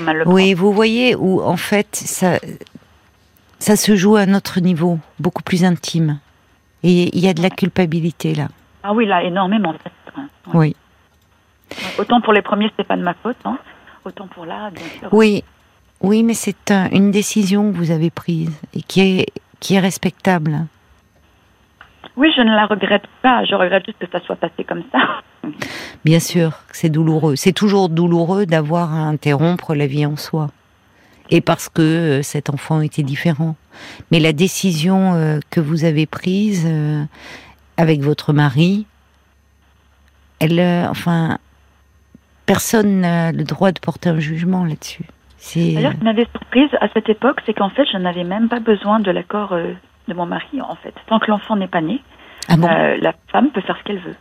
mal 0.00 0.16
le 0.18 0.24
prendre. 0.24 0.34
Oui, 0.36 0.54
vous 0.54 0.72
voyez 0.72 1.14
où 1.14 1.40
en 1.42 1.56
fait 1.56 1.88
ça, 1.94 2.38
ça 3.58 3.76
se 3.76 3.96
joue 3.96 4.16
à 4.16 4.22
un 4.22 4.34
autre 4.34 4.60
niveau, 4.60 4.98
beaucoup 5.18 5.42
plus 5.42 5.64
intime. 5.64 6.18
Et 6.82 7.16
il 7.16 7.24
y 7.24 7.28
a 7.28 7.34
de 7.34 7.40
la 7.42 7.50
culpabilité 7.50 8.34
là. 8.34 8.48
Ah 8.82 8.92
oui, 8.92 9.06
là, 9.06 9.22
énormément. 9.22 9.72
Ouais. 9.72 10.24
Oui. 10.52 10.76
Autant 11.98 12.20
pour 12.20 12.32
les 12.34 12.42
premiers, 12.42 12.68
c'était 12.68 12.84
pas 12.84 12.96
de 12.96 13.02
ma 13.02 13.14
faute, 13.14 13.38
hein. 13.46 13.58
Autant 14.04 14.26
pour 14.28 14.44
là, 14.44 14.70
bien 14.70 14.84
sûr. 15.00 15.08
Oui, 15.12 15.42
oui, 16.02 16.22
mais 16.22 16.34
c'est 16.34 16.70
un- 16.70 16.90
une 16.90 17.10
décision 17.10 17.72
que 17.72 17.76
vous 17.78 17.90
avez 17.90 18.10
prise 18.10 18.52
et 18.74 18.82
qui 18.82 19.00
est 19.00 19.26
qui 19.60 19.76
est 19.76 19.80
respectable. 19.80 20.66
Oui, 22.16 22.32
je 22.36 22.42
ne 22.42 22.54
la 22.54 22.66
regrette 22.66 23.06
pas. 23.22 23.44
Je 23.44 23.54
regrette 23.54 23.86
juste 23.86 23.98
que 23.98 24.06
ça 24.10 24.20
soit 24.24 24.36
passé 24.36 24.64
comme 24.64 24.84
ça. 24.92 24.98
Bien 26.04 26.20
sûr, 26.20 26.60
c'est 26.72 26.88
douloureux. 26.88 27.36
C'est 27.36 27.52
toujours 27.52 27.88
douloureux 27.88 28.46
d'avoir 28.46 28.92
à 28.94 28.98
interrompre 28.98 29.74
la 29.74 29.86
vie 29.86 30.06
en 30.06 30.16
soi. 30.16 30.48
Et 31.30 31.40
parce 31.40 31.68
que 31.68 31.82
euh, 31.82 32.22
cet 32.22 32.50
enfant 32.50 32.80
était 32.82 33.02
différent. 33.02 33.56
Mais 34.10 34.20
la 34.20 34.32
décision 34.32 35.14
euh, 35.14 35.40
que 35.50 35.60
vous 35.60 35.84
avez 35.84 36.06
prise 36.06 36.64
euh, 36.66 37.02
avec 37.76 38.02
votre 38.02 38.32
mari, 38.32 38.86
elle, 40.38 40.60
enfin, 40.88 41.38
personne 42.46 43.00
n'a 43.00 43.32
le 43.32 43.44
droit 43.44 43.72
de 43.72 43.80
porter 43.80 44.10
un 44.10 44.20
jugement 44.20 44.64
là-dessus. 44.64 45.04
D'ailleurs, 45.56 45.92
ce 45.92 45.98
qui 45.98 46.04
m'avait 46.04 46.28
surprise 46.30 46.70
à 46.80 46.88
cette 46.94 47.08
époque, 47.08 47.40
c'est 47.44 47.54
qu'en 47.54 47.70
fait, 47.70 47.84
je 47.92 47.98
n'avais 47.98 48.24
même 48.24 48.48
pas 48.48 48.60
besoin 48.60 49.00
de 49.00 49.10
l'accord 49.10 49.54
de 50.08 50.14
mon 50.14 50.26
mari, 50.26 50.60
en 50.60 50.74
fait. 50.76 50.94
Tant 51.06 51.18
que 51.18 51.30
l'enfant 51.30 51.56
n'est 51.56 51.68
pas 51.68 51.80
né, 51.80 52.00
ah 52.48 52.56
bon 52.56 52.68
euh, 52.68 52.96
la 53.00 53.14
femme 53.32 53.50
peut 53.50 53.60
faire 53.62 53.76
ce 53.78 53.84
qu'elle 53.84 54.00
veut. 54.00 54.16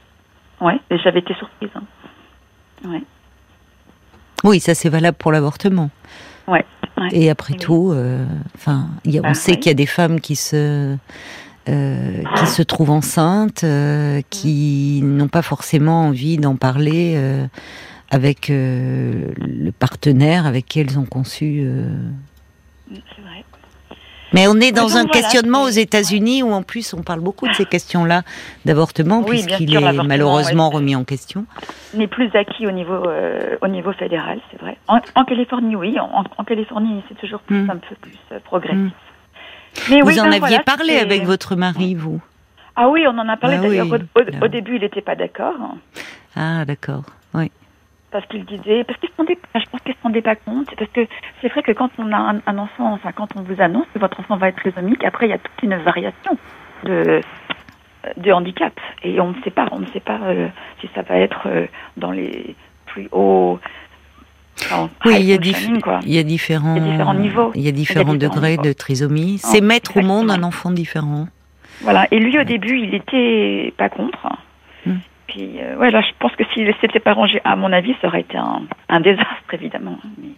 Ouais, 0.62 0.80
et 0.90 0.98
j'avais 1.00 1.20
été 1.20 1.34
surprise. 1.36 1.70
hein. 1.75 1.84
Ouais, 2.86 3.04
Oui, 4.44 4.60
ça 4.60 4.75
c'est 4.75 4.90
valable 4.90 5.18
pour 5.18 5.32
l'avortement. 5.32 5.90
ouais. 6.48 6.66
ouais. 6.98 7.08
Et 7.12 7.30
après 7.30 7.54
Oui. 7.54 7.60
tout, 7.60 7.92
euh, 7.94 8.25
enfin, 8.56 8.88
on 9.06 9.22
Bah, 9.22 9.34
sait 9.34 9.58
qu'il 9.58 9.68
y 9.68 9.72
a 9.72 9.74
des 9.75 9.86
femmes 9.86 10.20
qui 10.22 10.36
se 10.36 10.96
euh, 11.70 12.24
qui 12.36 12.46
se 12.48 12.62
trouvent 12.62 12.90
enceintes, 12.92 13.63
qui 14.30 15.02
n'ont 15.02 15.30
pas 15.30 15.42
forcément 15.42 16.08
envie 16.08 16.38
d'en 16.38 16.56
parler 16.58 17.18
avec 18.12 18.48
le 18.50 19.72
partenaire 19.72 20.46
avec 20.46 20.66
qui 20.66 20.82
elles 20.82 21.00
ont 21.00 21.06
conçu. 21.06 21.66
Mais 24.34 24.48
on 24.48 24.56
est 24.56 24.72
dans 24.72 24.84
donc 24.84 24.92
un 24.92 24.94
voilà, 25.04 25.12
questionnement 25.13 25.63
aux 25.63 25.70
États-Unis 25.70 26.44
où 26.44 26.52
en 26.52 26.63
plus 26.63 26.94
on 26.94 27.04
parle 27.04 27.20
beaucoup 27.20 27.48
de 27.48 27.54
ces 27.54 27.66
questions-là 27.66 28.24
d'avortement 28.66 29.20
Oui, 29.20 29.44
puisqu'il 29.44 29.75
est 29.75 30.04
malheureusement 30.04 30.70
ouais. 30.70 30.75
remis 30.75 30.96
en 30.96 31.04
question. 31.04 31.46
N'est 31.94 32.08
plus 32.08 32.30
acquis 32.36 32.66
au 32.68 32.72
niveau, 32.72 32.94
euh, 33.08 33.56
au 33.62 33.68
niveau 33.68 33.94
fédéral, 33.94 34.40
c'est 34.52 34.60
vrai. 34.60 34.78
En, 34.88 35.00
en 35.16 35.24
Californie, 35.25 35.75
oui. 35.75 35.98
En, 36.00 36.24
en 36.38 36.44
Californie, 36.44 37.04
c'est 37.08 37.18
toujours 37.20 37.40
plus, 37.42 37.62
Mm. 37.62 37.70
un 37.70 37.78
peu 37.78 37.96
plus 38.02 38.18
euh, 38.32 38.40
progressif. 38.44 38.78
Mm. 38.78 38.92
Mais 39.90 40.02
Vous 40.02 40.08
oui, 40.08 40.20
en 40.20 40.24
ben 40.24 40.30
aviez 40.34 40.40
voilà, 40.40 40.60
parlé 40.63 40.98
avec 40.98 41.24
votre 41.25 41.56
mari, 41.56 41.94
vous 41.96 42.20
Ah 42.75 42.90
oui, 42.90 43.06
on 43.08 43.18
en 43.18 43.28
a 43.30 43.38
parlé 43.38 43.58
Ah 43.60 43.62
d'ailleurs. 43.63 43.88
oui, 43.92 44.00
Au, 44.16 44.20
au- 44.20 44.24
là. 44.24 44.38
au 44.44 44.48
début, 44.48 44.75
il 44.75 44.82
n'était 44.82 45.02
pas 45.02 45.16
d'accord. 45.16 45.54
Ah, 46.36 46.66
d'accord. 46.66 47.04
Oui. 47.36 47.52
Parce 48.13 48.25
qu'il 48.27 48.46
disait, 48.46 48.86
parce 48.86 48.98
qu'il 49.00 49.10
se 49.10 49.15
rendait, 49.17 49.38
je 49.55 49.70
pense 49.70 49.82
qu'il 49.82 49.93
se 49.93 50.01
rendait 50.03 50.22
pas 50.22 50.36
compte, 50.36 50.74
parce 50.77 50.91
que 50.91 51.01
c'est 51.41 51.50
vrai 51.50 51.63
que 51.63 51.74
quand 51.74 51.89
on 51.98 52.12
a 52.13 52.17
un, 52.17 52.41
un, 52.46 52.58
enfant, 52.58 52.93
enfin 52.93 53.12
quand 53.12 53.36
on 53.36 53.41
vous 53.41 53.60
annonce 53.60 53.88
que 53.93 54.00
votre 54.00 54.20
enfant 54.22 54.38
va 54.38 54.48
être 54.50 54.58
trisomique, 54.58 55.03
après 55.03 55.25
il 55.25 55.32
y 55.32 55.34
a 55.34 55.39
toute 55.39 55.63
une 55.63 55.75
variation 55.75 56.38
de 56.86 57.22
de 58.17 58.32
handicap 58.32 58.74
et 59.03 59.20
on 59.20 59.32
ne 59.32 59.41
sait 59.43 59.51
pas, 59.51 59.67
on 59.72 59.79
ne 59.79 59.86
sait 59.88 60.00
pas 60.00 60.20
euh, 60.24 60.48
si 60.82 60.89
ça 60.93 61.01
va 61.03 61.17
être 61.17 61.48
euh, 61.48 61.65
dans 61.98 62.12
les 62.12 62.55
plus 62.86 63.08
hauts. 63.12 63.60
Enfin, 64.60 64.89
oui, 65.05 65.15
il 65.20 65.25
y, 65.25 65.34
a 65.34 65.38
quoi. 65.82 66.00
il 66.03 66.13
y, 66.13 66.20
a 66.20 66.24
différents, 66.24 66.75
il 66.75 66.86
y 66.86 66.86
a 66.86 66.91
différents 66.91 67.13
niveaux. 67.13 67.51
Il 67.55 67.62
y 67.62 67.67
a 67.67 67.72
différents, 67.72 68.13
degrés 68.13 68.58
de 68.58 68.72
trisomie. 68.72 69.39
C'est 69.39 69.62
mettre 69.62 69.98
au 69.98 70.01
monde 70.01 70.29
un 70.29 70.43
enfant 70.43 70.70
différent. 70.70 71.27
Voilà. 71.82 72.08
Et 72.12 72.20
lui, 72.20 72.38
au 72.39 72.43
début, 72.43 72.79
il 72.79 72.93
était 72.93 73.74
pas 73.77 73.89
contre. 73.89 74.27
Puis, 75.34 75.60
euh, 75.60 75.75
ouais, 75.78 75.90
là, 75.90 76.02
je 76.02 76.12
pense 76.20 76.36
que 76.36 76.44
s'il 76.54 76.72
s'était 76.80 77.00
pas 77.00 77.13
rangé, 77.13 77.42
à 77.44 77.56
mon 77.56 77.74
avis, 77.74 77.96
ça 78.02 78.08
aurait 78.08 78.22
été 78.22 78.38
un, 78.38 78.62
un 78.88 79.00
désastre, 79.00 79.52
évidemment. 79.52 79.98
Mais, 80.22 80.30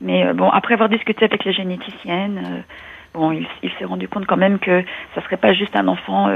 mais 0.00 0.26
euh, 0.26 0.32
bon, 0.32 0.48
après 0.48 0.72
avoir 0.72 0.88
discuté 0.88 1.26
avec 1.26 1.44
les 1.44 1.52
généticiennes, 1.52 2.38
euh, 2.38 2.60
bon, 3.12 3.30
il, 3.32 3.46
il 3.62 3.70
s'est 3.78 3.84
rendu 3.84 4.08
compte 4.08 4.24
quand 4.24 4.38
même 4.38 4.58
que 4.58 4.82
ça 5.14 5.22
serait 5.22 5.36
pas 5.36 5.52
juste 5.52 5.76
un 5.76 5.86
enfant 5.86 6.28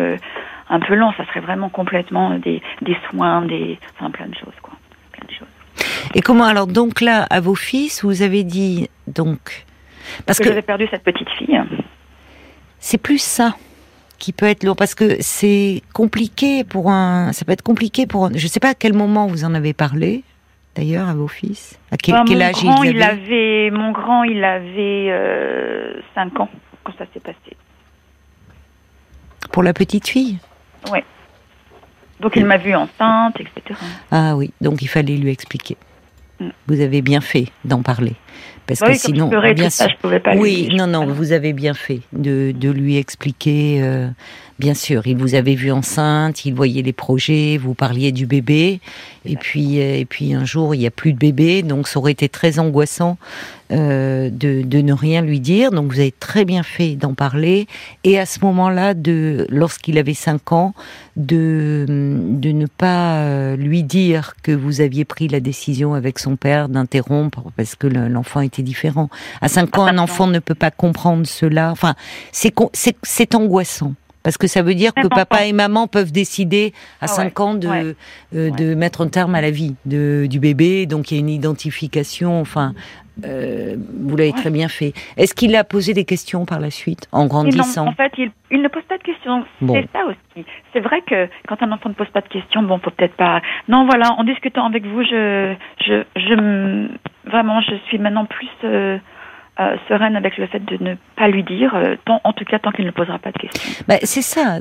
un 0.69 0.81
peu 0.81 0.95
lent, 0.95 1.15
ça 1.17 1.25
serait 1.27 1.41
vraiment 1.41 1.71
complètement 1.71 2.39
des, 2.39 2.61
des 2.83 2.97
soins, 3.09 3.43
des, 3.43 3.79
enfin, 3.95 4.11
plein 4.11 4.27
de 4.27 4.35
choses, 4.35 4.55
quoi. 4.61 4.75
Plein 5.13 5.27
de 5.27 5.33
choses. 5.33 5.49
Et 6.15 6.21
comment 6.21 6.45
alors 6.45 6.67
donc 6.67 7.01
là 7.01 7.27
à 7.31 7.41
vos 7.41 7.55
fils 7.55 8.05
vous 8.05 8.21
avez 8.21 8.45
dit 8.45 8.91
donc 9.07 9.65
parce 10.27 10.39
que, 10.39 10.45
que 10.45 10.49
j'avais 10.51 10.63
perdu 10.63 10.87
cette 10.91 11.03
petite 11.03 11.31
fille. 11.31 11.59
C'est 12.79 12.99
plus 12.99 13.23
ça 13.23 13.55
qui 14.23 14.33
peut 14.33 14.47
être 14.47 14.63
lourd 14.63 14.77
parce 14.77 14.95
que 14.95 15.17
c'est 15.21 15.83
compliqué 15.93 16.63
pour 16.63 16.91
un. 16.91 17.33
Ça 17.33 17.45
peut 17.45 17.51
être 17.51 17.63
compliqué 17.63 18.07
pour. 18.07 18.27
Un, 18.27 18.31
je 18.37 18.47
sais 18.47 18.61
pas 18.61 18.69
à 18.71 18.75
quel 18.75 18.95
moment 18.95 19.27
vous 19.27 19.45
en 19.45 19.53
avez 19.53 19.73
parlé. 19.73 20.23
D'ailleurs, 20.77 21.09
à 21.09 21.15
vos 21.15 21.29
fils 21.29 21.79
À 21.91 21.97
quel, 21.97 22.15
bah, 22.15 22.47
âge 22.47 22.63
grand, 22.63 22.85
il 22.85 23.03
avait 23.03 23.71
Mon 23.71 23.91
grand, 23.91 24.23
il 24.23 24.43
avait 24.45 25.09
euh, 25.11 26.01
5 26.15 26.41
ans 26.41 26.49
quand 26.85 26.93
ça 26.97 27.05
s'est 27.13 27.21
passé. 27.21 27.57
Pour 29.51 29.65
la 29.65 29.75
petite 29.75 30.09
fille? 30.09 30.39
Oui. 30.91 31.01
Donc 32.21 32.37
il 32.37 32.47
m'a 32.47 32.59
vue 32.59 32.77
enceinte, 32.77 33.39
etc. 33.41 33.79
Ah 34.13 34.37
oui, 34.37 34.53
donc 34.61 34.81
il 34.83 34.89
fallait 34.89 35.17
lui 35.17 35.33
expliquer. 35.33 35.77
Mm. 36.39 36.51
Vous 36.69 36.81
avez 36.81 37.03
bien 37.03 37.21
fait 37.21 37.49
d'en 37.65 37.83
parler. 37.83 38.15
Parce 38.67 38.81
que 38.81 38.95
sinon, 38.95 39.29
bien 39.29 39.71
sûr. 39.71 39.89
je 39.89 39.97
pouvais 40.01 40.21
pas 40.21 40.37
oui, 40.37 40.69
non, 40.75 40.87
non, 40.87 41.07
vous 41.07 41.33
avez 41.33 41.53
bien 41.53 41.75
fait 41.75 42.01
de, 42.13 42.53
de 42.53 42.71
lui 42.71 42.97
expliquer. 42.97 43.83
Euh, 43.83 44.09
bien 44.59 44.75
sûr, 44.75 45.07
il 45.07 45.17
vous 45.17 45.35
avait 45.35 45.57
vu 45.57 45.73
enceinte, 45.73 46.45
il 46.45 46.55
voyait 46.55 46.83
les 46.83 46.93
projets, 46.93 47.59
vous 47.61 47.75
parliez 47.75 48.13
du 48.13 48.27
bébé, 48.27 48.81
et 49.25 49.37
puis, 49.37 49.81
euh, 49.81 49.97
et 49.97 50.05
puis 50.05 50.35
un 50.35 50.45
jour 50.45 50.75
il 50.75 50.79
n'y 50.79 50.87
a 50.87 50.91
plus 50.91 51.13
de 51.13 51.19
bébé, 51.19 51.63
donc 51.63 51.89
ça 51.89 51.99
aurait 51.99 52.13
été 52.13 52.29
très 52.29 52.61
angoissant 52.61 53.19
euh, 53.73 54.31
de, 54.31 54.63
de, 54.63 54.81
ne 54.81 54.93
rien 54.93 55.23
lui 55.23 55.41
dire. 55.41 55.73
Donc 55.73 55.91
vous 55.91 55.99
avez 55.99 56.13
très 56.13 56.45
bien 56.45 56.63
fait 56.63 56.95
d'en 56.95 57.15
parler, 57.15 57.67
et 58.05 58.21
à 58.21 58.27
ce 58.27 58.39
moment-là, 58.45 58.95
de 58.95 59.47
lorsqu'il 59.51 59.99
avait 59.99 60.15
5 60.15 60.53
ans, 60.53 60.75
de, 61.17 61.85
de 61.89 62.53
ne 62.53 62.67
pas 62.67 63.57
lui 63.57 63.83
dire 63.83 64.35
que 64.43 64.53
vous 64.53 64.81
aviez 64.81 65.05
pris 65.05 65.27
la 65.27 65.41
décision 65.41 65.95
avec 65.95 66.19
son 66.19 66.37
père 66.37 66.69
d'interrompre 66.69 67.43
parce 67.57 67.75
que 67.75 67.87
l'enfant 67.87 68.22
était 68.43 68.63
différent. 68.63 69.09
À 69.41 69.49
5 69.49 69.79
ans, 69.79 69.87
un 69.87 69.99
enfant 69.99 70.27
ne 70.27 70.39
peut 70.39 70.55
pas 70.55 70.71
comprendre 70.71 71.27
cela. 71.27 71.71
Enfin, 71.71 71.95
c'est 72.33 73.35
angoissant. 73.35 73.95
Parce 74.23 74.39
que 74.39 74.47
ça 74.47 74.63
veut 74.63 74.75
dire 74.75 74.95
que 74.95 75.09
papa 75.09 75.45
et 75.45 75.53
maman 75.53 75.87
peuvent 75.87 76.13
décider 76.13 76.73
à 77.01 77.07
5 77.07 77.33
ah 77.35 77.43
ans 77.43 77.55
de, 77.55 77.97
euh, 78.35 78.51
de 78.51 78.75
mettre 78.75 79.01
un 79.01 79.09
terme 79.09 79.35
à 79.35 79.41
la 79.41 79.51
vie 79.51 79.75
de, 79.85 80.27
du 80.29 80.39
bébé. 80.39 80.87
Donc 80.87 81.11
il 81.11 81.15
y 81.15 81.17
a 81.19 81.21
une 81.21 81.29
identification. 81.29 82.41
Enfin, 82.41 82.75
euh, 83.25 83.77
vous 83.77 84.17
l'avez 84.17 84.33
très 84.33 84.51
bien 84.51 84.69
fait. 84.69 84.93
Est-ce 85.17 85.35
qu'il 85.35 85.55
a 85.55 85.65
posé 85.65 85.93
des 85.93 86.05
questions 86.05 86.47
par 86.47 86.61
la 86.61 86.71
suite, 86.71 87.09
en 87.13 87.27
grandissant 87.27 87.87
En 87.87 87.93
fait, 87.93 88.13
il, 88.17 88.31
il, 88.51 88.63
ne 88.63 88.69
pose 88.69 88.83
pas 88.85 88.97
de 88.97 89.03
questions. 89.03 89.45
C'est 89.61 89.89
ça 89.93 90.07
aussi. 90.07 90.47
C'est 90.73 90.81
vrai 90.81 91.03
que 91.03 91.29
quand 91.47 91.63
un 91.63 91.73
enfant 91.73 91.91
ne 91.91 91.95
pose 91.95 92.09
pas 92.09 92.23
de 92.23 92.29
questions, 92.29 92.63
bon, 92.63 92.79
faut 92.79 92.91
peut-être 92.91 93.17
pas. 93.17 93.43
Non, 93.69 93.85
voilà, 93.85 94.13
en 94.13 94.25
discutant 94.25 94.65
avec 94.67 94.87
vous, 94.87 95.03
je, 95.03 95.55
je, 95.87 96.05
je 96.17 96.89
vraiment, 97.29 97.61
je 97.61 97.75
suis 97.89 97.99
maintenant 97.99 98.25
plus. 98.25 98.49
Euh, 98.65 98.99
euh, 99.61 99.77
sereine 99.87 100.17
avec 100.17 100.39
le 100.39 100.47
fait 100.47 100.61
de 100.61 100.83
ne 100.83 100.95
pas 101.15 101.29
lui 101.29 101.45
dire, 101.45 101.75
euh, 101.75 101.97
tant, 102.07 102.23
en 102.25 102.33
tout 102.33 102.45
cas 102.47 102.59
tant 102.59 102.73
qu'il 102.73 102.87
ne 102.87 102.91
posera 102.91 103.19
pas 103.19 103.33
de 103.33 103.39
questions. 103.39 103.85
Bah, 103.87 103.99
c'est 104.03 104.23
ça. 104.23 104.61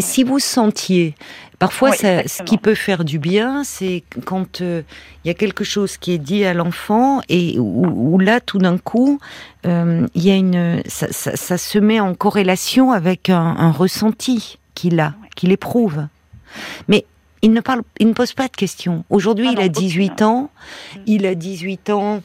Si 0.00 0.24
vous 0.24 0.40
sentiez, 0.40 1.14
parfois, 1.60 1.92
ça, 1.92 2.26
ce 2.26 2.42
qui 2.42 2.58
peut 2.58 2.74
faire 2.74 3.04
du 3.04 3.20
bien, 3.20 3.62
c'est 3.62 4.02
quand 4.26 4.62
euh, 4.62 4.82
il 5.24 5.28
y 5.28 5.30
a 5.30 5.34
quelque 5.34 5.62
chose 5.62 5.96
qui 5.96 6.12
est 6.12 6.18
dit 6.18 6.44
à 6.44 6.54
l'enfant 6.54 7.20
et 7.28 7.56
où, 7.60 8.18
là, 8.18 8.40
tout 8.40 8.58
d'un 8.58 8.78
coup, 8.78 9.20
il 9.64 10.08
y 10.16 10.30
a 10.32 10.34
une, 10.34 10.82
ça, 10.86 11.06
ça, 11.12 11.36
ça, 11.36 11.56
se 11.56 11.78
met 11.78 12.00
en 12.00 12.14
corrélation 12.14 12.90
avec 12.90 13.30
un, 13.30 13.54
un 13.58 13.70
ressenti 13.70 14.58
qu'il 14.74 14.98
a, 14.98 15.14
qu'il 15.36 15.52
éprouve. 15.52 16.06
Mais 16.88 17.04
il 17.42 17.52
ne 17.52 17.60
parle, 17.60 17.82
il 17.98 18.08
ne 18.08 18.12
pose 18.12 18.32
pas 18.32 18.48
de 18.48 18.56
questions. 18.56 19.04
Aujourd'hui, 19.08 19.46
ah 19.48 19.52
il 19.52 19.60
a 19.60 19.68
18 19.68 20.22
ans. 20.22 20.50
Il 21.06 21.26
a 21.26 21.34
18 21.34 21.90
ans 21.90 22.22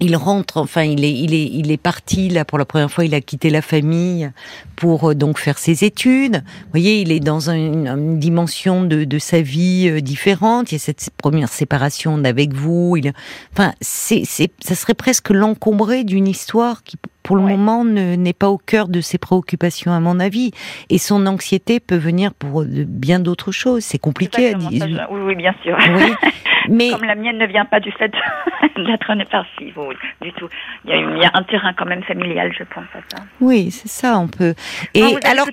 il 0.00 0.16
rentre, 0.16 0.58
enfin, 0.58 0.82
il 0.82 1.04
est, 1.04 1.12
il 1.12 1.34
est, 1.34 1.50
il 1.52 1.70
est 1.72 1.80
parti 1.80 2.28
là 2.28 2.44
pour 2.44 2.58
la 2.58 2.64
première 2.64 2.90
fois. 2.90 3.04
Il 3.04 3.14
a 3.14 3.20
quitté 3.20 3.50
la 3.50 3.62
famille 3.62 4.30
pour 4.76 5.10
euh, 5.10 5.14
donc 5.14 5.38
faire 5.38 5.58
ses 5.58 5.84
études. 5.84 6.36
Vous 6.36 6.70
voyez, 6.70 7.00
il 7.00 7.10
est 7.10 7.20
dans 7.20 7.50
une, 7.50 8.18
dimension 8.18 8.84
de, 8.84 9.04
de, 9.04 9.18
sa 9.18 9.40
vie 9.40 9.88
euh, 9.90 10.00
différente. 10.00 10.70
Il 10.70 10.76
y 10.76 10.76
a 10.76 10.80
cette 10.80 11.10
première 11.16 11.48
séparation 11.48 12.22
avec 12.24 12.54
vous. 12.54 12.96
Il, 12.96 13.12
enfin, 13.52 13.72
c'est, 13.80 14.22
c'est, 14.24 14.52
ça 14.60 14.74
serait 14.74 14.94
presque 14.94 15.30
l'encombrer 15.30 16.04
d'une 16.04 16.28
histoire 16.28 16.84
qui, 16.84 16.96
pour 17.24 17.36
le 17.36 17.42
moment, 17.42 17.84
n'est 17.84 18.32
pas 18.32 18.48
au 18.48 18.56
cœur 18.56 18.88
de 18.88 19.02
ses 19.02 19.18
préoccupations, 19.18 19.92
à 19.92 20.00
mon 20.00 20.18
avis. 20.18 20.52
Et 20.88 20.96
son 20.96 21.26
anxiété 21.26 21.78
peut 21.78 21.98
venir 21.98 22.32
pour 22.32 22.64
bien 22.64 23.20
d'autres 23.20 23.52
choses. 23.52 23.84
C'est 23.84 23.98
compliqué 23.98 24.54
à 24.54 24.54
dire. 24.54 25.08
Oui, 25.10 25.20
oui, 25.26 25.34
bien 25.34 25.54
sûr. 25.62 25.76
Oui. 25.78 26.12
Mais... 26.68 26.90
Comme 26.90 27.04
la 27.04 27.14
mienne 27.14 27.38
ne 27.38 27.46
vient 27.46 27.64
pas 27.64 27.80
du 27.80 27.92
fait 27.92 28.12
d'être 28.76 29.14
néparsive, 29.14 29.74
du 30.20 30.32
tout. 30.32 30.48
Il 30.84 30.90
y, 30.90 30.94
a, 30.94 30.96
il 30.96 31.18
y, 31.18 31.24
a 31.24 31.30
un 31.34 31.42
terrain 31.42 31.72
quand 31.72 31.86
même 31.86 32.02
familial, 32.02 32.52
je 32.56 32.64
pense 32.64 32.84
à 32.94 33.00
ça. 33.08 33.22
Oui, 33.40 33.70
c'est 33.70 33.88
ça, 33.88 34.18
on 34.18 34.28
peut. 34.28 34.54
Et 34.94 35.16
alors, 35.24 35.46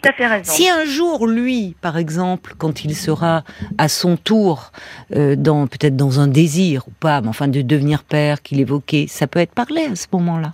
si 0.44 0.70
un 0.70 0.86
jour, 0.86 1.28
lui, 1.28 1.76
par 1.82 1.98
exemple, 1.98 2.54
quand 2.58 2.86
il 2.86 2.96
sera 2.96 3.44
à 3.78 3.88
son 3.88 4.18
tour, 4.18 4.72
euh, 5.16 5.36
dans 5.36 5.68
peut-être 5.68 5.96
dans 5.96 6.20
un 6.20 6.28
désir 6.28 6.88
ou 6.88 6.92
pas, 6.92 7.22
mais 7.22 7.28
enfin 7.28 7.48
de 7.48 7.62
devenir 7.62 8.04
père 8.04 8.42
qu'il 8.42 8.60
évoquait, 8.60 9.06
ça 9.08 9.28
peut 9.28 9.40
être 9.40 9.54
parlé 9.54 9.86
à 9.86 9.96
ce 9.96 10.08
moment-là. 10.14 10.54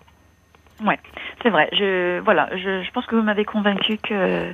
Ouais, 0.86 1.00
c'est 1.44 1.50
vrai. 1.50 1.70
Je 1.74 2.20
voilà, 2.20 2.50
je, 2.54 2.84
je 2.84 2.92
pense 2.92 3.06
que 3.06 3.16
vous 3.16 3.22
m'avez 3.22 3.46
convaincu 3.46 3.98
que 3.98 4.52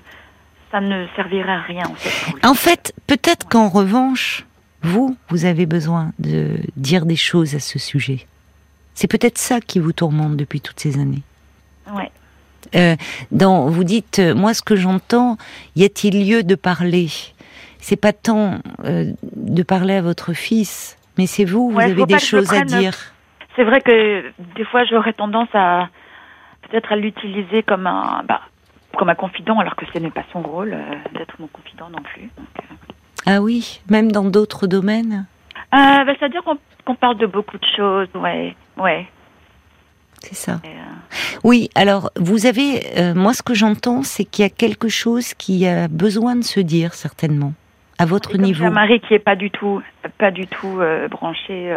ça 0.71 0.81
ne 0.81 1.05
servirait 1.15 1.51
à 1.51 1.61
rien. 1.61 1.85
En 1.85 1.95
fait, 1.95 2.47
en 2.47 2.53
fait 2.53 2.93
peut-être 3.07 3.47
qu'en 3.47 3.69
revanche, 3.69 4.46
vous, 4.81 5.17
vous 5.29 5.45
avez 5.45 5.65
besoin 5.65 6.11
de 6.19 6.57
dire 6.75 7.05
des 7.05 7.15
choses 7.15 7.55
à 7.55 7.59
ce 7.59 7.79
sujet. 7.79 8.27
C'est 8.93 9.07
peut-être 9.07 9.37
ça 9.37 9.59
qui 9.61 9.79
vous 9.79 9.93
tourmente 9.93 10.35
depuis 10.37 10.61
toutes 10.61 10.79
ces 10.79 10.99
années. 10.99 11.23
Ouais. 11.93 12.11
Euh, 12.75 12.95
dans, 13.31 13.67
vous 13.69 13.83
dites, 13.83 14.19
euh, 14.19 14.35
moi, 14.35 14.53
ce 14.53 14.61
que 14.61 14.75
j'entends, 14.75 15.37
y 15.75 15.83
a-t-il 15.83 16.27
lieu 16.27 16.43
de 16.43 16.55
parler? 16.55 17.07
C'est 17.79 17.95
pas 17.95 18.13
tant 18.13 18.59
euh, 18.83 19.13
de 19.21 19.63
parler 19.63 19.95
à 19.95 20.01
votre 20.01 20.33
fils, 20.33 20.97
mais 21.17 21.27
c'est 21.27 21.45
vous, 21.45 21.69
vous 21.69 21.79
avez 21.79 22.05
des 22.05 22.19
choses 22.19 22.53
à 22.53 22.61
dire. 22.61 22.93
C'est 23.55 23.63
vrai 23.63 23.81
que 23.81 24.31
des 24.55 24.65
fois, 24.65 24.83
j'aurais 24.85 25.13
tendance 25.13 25.49
à 25.53 25.89
peut-être 26.63 26.91
à 26.91 26.95
l'utiliser 26.95 27.63
comme 27.63 27.87
un, 27.87 28.23
bah, 28.27 28.41
comme 28.97 29.09
un 29.09 29.15
confident, 29.15 29.59
alors 29.59 29.75
que 29.75 29.85
ce 29.93 29.99
n'est 29.99 30.11
pas 30.11 30.25
son 30.33 30.41
rôle 30.41 30.75
d'être 31.13 31.35
mon 31.39 31.47
confident 31.47 31.89
non 31.89 32.01
plus. 32.01 32.29
Ah 33.29 33.41
oui, 33.41 33.81
même 33.89 34.09
dans 34.09 34.23
d'autres 34.23 34.67
domaines 34.67 35.25
euh, 35.73 36.03
bah, 36.05 36.13
C'est-à-dire 36.17 36.41
qu'on 36.85 36.95
parle 36.95 37.17
de 37.17 37.25
beaucoup 37.25 37.57
de 37.57 37.65
choses, 37.75 38.07
ouais, 38.15 38.55
ouais. 38.77 39.05
C'est 40.23 40.33
ça. 40.33 40.61
Euh, 40.65 40.69
oui, 41.43 41.69
alors 41.75 42.09
vous 42.15 42.45
avez, 42.45 42.97
euh, 42.97 43.13
moi 43.13 43.33
ce 43.33 43.43
que 43.43 43.53
j'entends, 43.53 44.01
c'est 44.01 44.23
qu'il 44.23 44.43
y 44.43 44.45
a 44.45 44.49
quelque 44.49 44.87
chose 44.87 45.33
qui 45.33 45.67
a 45.67 45.89
besoin 45.89 46.37
de 46.37 46.43
se 46.43 46.61
dire 46.61 46.93
certainement 46.93 47.53
à 47.99 48.05
votre 48.05 48.37
niveau. 48.37 48.63
Un 48.63 48.71
mari 48.71 49.01
qui 49.01 49.13
est 49.13 49.19
pas 49.19 49.35
du 49.35 49.51
tout, 49.51 49.81
pas 50.17 50.31
du 50.31 50.47
tout 50.47 50.79
branché 51.11 51.71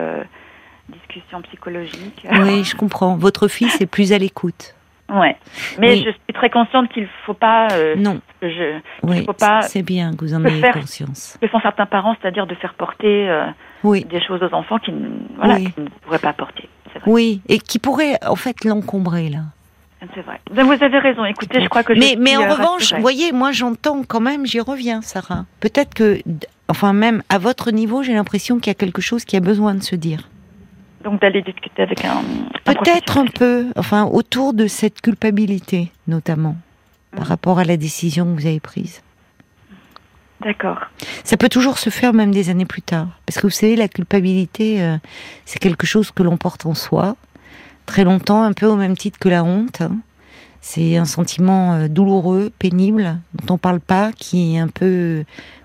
discussion 0.89 1.43
psychologique. 1.43 2.27
Oui, 2.31 2.65
je 2.65 2.77
comprends. 2.77 3.17
Votre 3.17 3.49
fils 3.49 3.81
est 3.81 3.87
plus 3.87 4.13
à 4.13 4.19
l'écoute. 4.19 4.75
Ouais. 5.11 5.37
Mais 5.79 5.97
je 5.97 6.11
suis 6.11 6.33
très 6.35 6.51
consciente 6.51 6.89
qu'il 6.91 7.05
ne 7.05 7.09
faut 7.27 7.35
pas. 7.35 7.69
Euh, 7.73 7.97
non. 7.97 8.21
Je, 8.43 8.79
oui, 9.03 9.25
faut 9.25 9.33
pas. 9.33 9.63
C'est 9.63 9.83
bien 9.83 10.15
que 10.15 10.25
vous 10.25 10.35
en 10.35 10.45
ayez 10.45 10.63
conscience. 10.71 11.37
Que 11.41 11.49
font 11.49 11.61
certains 11.61 11.87
parents, 11.87 12.17
c'est-à-dire 12.21 12.47
de 12.47 12.55
faire 12.55 12.75
porter 12.75 13.29
euh, 13.29 13.47
oui. 13.85 14.05
des 14.05 14.23
choses 14.23 14.43
aux 14.43 14.55
enfants 14.55 14.79
qui, 14.79 14.93
voilà, 15.37 15.57
qui 15.57 15.73
ne 15.77 15.89
pourraient 16.03 16.19
pas 16.19 16.33
porter. 16.33 16.69
Vrai. 16.95 17.03
Oui, 17.07 17.41
et 17.49 17.59
qui 17.59 17.79
pourraient 17.79 18.19
en 18.27 18.37
fait 18.37 18.65
l'encombrer 18.65 19.29
là. 19.29 19.41
C'est 20.15 20.23
vrai. 20.23 20.41
Vous 20.51 20.73
avez 20.83 20.99
raison. 20.99 21.25
Écoutez, 21.25 21.63
je 21.63 21.69
crois 21.69 21.83
que. 21.83 21.93
Mais, 21.93 22.17
mais 22.19 22.37
en 22.37 22.43
euh, 22.43 22.55
revanche, 22.55 22.95
vous 22.95 23.03
voyez, 23.03 23.33
moi 23.33 23.53
j'entends 23.53 24.03
quand 24.03 24.21
même, 24.21 24.47
j'y 24.47 24.61
reviens, 24.61 25.03
Sarah. 25.03 25.45
Peut-être 25.61 25.93
que 25.95 26.21
enfin 26.69 26.93
même 26.93 27.23
à 27.29 27.39
votre 27.39 27.71
niveau, 27.71 28.03
j'ai 28.03 28.15
l'impression 28.15 28.59
qu'il 28.59 28.69
y 28.69 28.71
a 28.71 28.75
quelque 28.75 29.03
chose 29.03 29.25
qui 29.25 29.37
a 29.37 29.41
besoin 29.41 29.75
de 29.75 29.83
se 29.83 29.97
dire. 29.97 30.30
Donc 31.03 31.21
d'aller 31.21 31.43
discuter 31.43 31.83
avec 31.83 32.05
un. 32.05 32.23
Peut-être 32.65 33.19
un 33.19 33.27
peu, 33.27 33.67
enfin 33.77 34.05
autour 34.05 34.53
de 34.53 34.67
cette 34.67 35.01
culpabilité, 35.01 35.91
notamment, 36.07 36.57
par 37.13 37.25
mm. 37.25 37.29
rapport 37.29 37.59
à 37.59 37.65
la 37.65 37.77
décision 37.77 38.27
que 38.27 38.41
vous 38.41 38.47
avez 38.47 38.61
prise. 38.61 39.03
D'accord. 40.43 40.79
Ça 41.25 41.37
peut 41.37 41.51
toujours 41.51 41.79
se 41.79 41.91
faire 41.91 42.15
même 42.15 42.33
des 42.33 42.49
années 42.49 42.65
plus 42.65 42.83
tard. 42.83 43.09
Parce 43.27 43.39
que 43.39 43.47
vous 43.47 43.51
savez, 43.51 43.77
la 43.77 43.89
culpabilité, 43.89 44.83
euh, 44.83 44.97
c'est 45.45 45.59
quelque 45.59 45.87
chose 45.87 46.11
que 46.11 46.23
l'on 46.23 46.39
porte 46.39 46.65
en 46.65 46.75
soi, 46.75 47.17
très 47.85 48.05
longtemps, 48.05 48.43
un 48.43 48.53
peu 48.53 48.67
au 48.67 48.77
même 48.77 48.97
titre 48.97 49.19
que 49.19 49.29
la 49.29 49.45
honte. 49.45 49.83
Hein. 49.83 49.99
C'est 50.63 50.97
un 50.97 51.05
sentiment 51.05 51.75
euh, 51.75 51.89
douloureux, 51.89 52.51
pénible, 52.59 53.19
dont 53.35 53.55
on 53.55 53.59
parle 53.59 53.81
pas, 53.81 54.13
qui 54.13 54.57
est 54.57 54.59
un 54.59 54.69
peu 54.69 55.25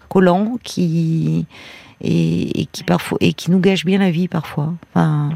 collant, 0.09 0.57
qui 0.63 1.45
et, 2.01 2.67
qui 2.71 2.83
parfois 2.83 3.17
et 3.21 3.33
qui 3.33 3.51
nous 3.51 3.59
gâche 3.59 3.85
bien 3.85 3.99
la 3.99 4.11
vie 4.11 4.27
parfois. 4.27 4.69
Enfin... 4.89 5.29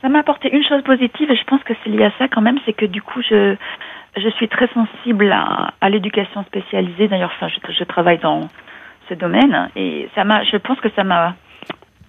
Ça 0.00 0.08
m'a 0.08 0.20
apporté 0.20 0.54
une 0.54 0.64
chose 0.64 0.82
positive 0.82 1.30
et 1.30 1.36
je 1.36 1.44
pense 1.44 1.62
que 1.64 1.72
c'est 1.82 1.90
lié 1.90 2.04
à 2.04 2.12
ça 2.18 2.28
quand 2.28 2.40
même, 2.40 2.58
c'est 2.64 2.72
que 2.72 2.86
du 2.86 3.02
coup 3.02 3.20
je 3.22 3.56
je 4.16 4.28
suis 4.30 4.48
très 4.48 4.68
sensible 4.68 5.30
à, 5.32 5.74
à 5.80 5.90
l'éducation 5.90 6.42
spécialisée. 6.44 7.08
D'ailleurs, 7.08 7.32
enfin, 7.36 7.48
je, 7.48 7.72
je, 7.72 7.84
travaille 7.84 8.18
dans 8.18 8.48
ce 9.08 9.14
domaine 9.14 9.70
et 9.76 10.08
ça 10.14 10.24
m'a, 10.24 10.44
je 10.44 10.56
pense 10.56 10.80
que 10.80 10.88
ça 10.90 11.04
m'a 11.04 11.34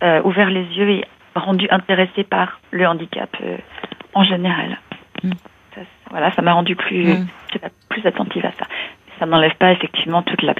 euh, 0.03 0.21
ouvert 0.23 0.49
les 0.49 0.63
yeux 0.63 0.89
et 0.89 1.05
rendu 1.35 1.67
intéressée 1.69 2.23
par 2.23 2.59
le 2.71 2.87
handicap 2.87 3.29
euh, 3.41 3.57
en 4.13 4.23
général. 4.23 4.79
Mm. 5.23 5.31
Ça, 5.75 5.81
voilà, 6.09 6.31
ça 6.31 6.41
m'a 6.41 6.53
rendu 6.53 6.75
plus, 6.75 7.05
mm. 7.05 7.27
plus 7.89 8.05
attentive 8.05 8.45
à 8.45 8.51
ça. 8.51 8.65
Ça 9.19 9.25
n'enlève 9.25 9.55
pas 9.55 9.71
effectivement 9.71 10.21
toute 10.21 10.41
la 10.41 10.53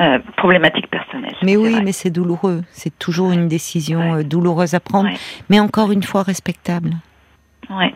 euh, 0.00 0.18
problématique 0.36 0.90
personnelle. 0.90 1.34
Mais 1.42 1.56
oui, 1.56 1.80
mais 1.82 1.92
c'est 1.92 2.10
douloureux. 2.10 2.62
C'est 2.70 2.96
toujours 2.98 3.32
une 3.32 3.48
décision 3.48 4.22
douloureuse 4.22 4.74
à 4.74 4.80
prendre, 4.80 5.10
mais 5.48 5.60
encore 5.60 5.92
une 5.92 6.02
fois 6.02 6.22
respectable. 6.22 6.90
Ouais. 7.70 7.94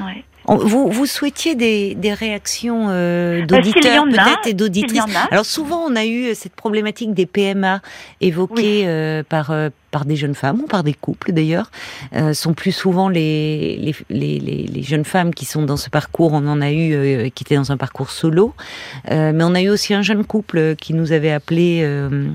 ouais. 0.00 0.24
Vous, 0.56 0.90
vous 0.90 1.06
souhaitiez 1.06 1.54
des, 1.54 1.94
des 1.94 2.14
réactions 2.14 2.86
euh, 2.88 3.44
d'auditeurs 3.44 4.04
peut-être 4.04 4.46
et 4.46 4.54
d'auditrices. 4.54 5.02
Alors 5.30 5.44
souvent 5.44 5.84
on 5.86 5.94
a 5.94 6.06
eu 6.06 6.34
cette 6.34 6.54
problématique 6.54 7.12
des 7.12 7.26
PMA 7.26 7.80
évoquée 8.20 8.84
euh, 8.86 9.22
par 9.22 9.50
euh, 9.50 9.68
par 9.90 10.04
des 10.04 10.16
jeunes 10.16 10.34
femmes 10.34 10.60
ou 10.60 10.66
par 10.66 10.84
des 10.84 10.94
couples 10.94 11.32
d'ailleurs, 11.32 11.70
euh, 12.14 12.32
sont 12.32 12.54
plus 12.54 12.72
souvent 12.72 13.08
les 13.08 13.94
les, 14.10 14.38
les, 14.38 14.82
jeunes 14.82 15.04
femmes 15.04 15.34
qui 15.34 15.44
sont 15.44 15.62
dans 15.62 15.76
ce 15.76 15.90
parcours. 15.90 16.32
On 16.32 16.46
en 16.46 16.60
a 16.60 16.70
eu 16.70 16.92
euh, 16.92 17.28
qui 17.34 17.44
étaient 17.44 17.56
dans 17.56 17.72
un 17.72 17.76
parcours 17.76 18.10
solo, 18.10 18.54
euh, 19.10 19.32
mais 19.34 19.44
on 19.44 19.54
a 19.54 19.62
eu 19.62 19.68
aussi 19.68 19.94
un 19.94 20.02
jeune 20.02 20.24
couple 20.24 20.76
qui 20.76 20.94
nous 20.94 21.12
avait 21.12 21.32
appelé, 21.32 21.84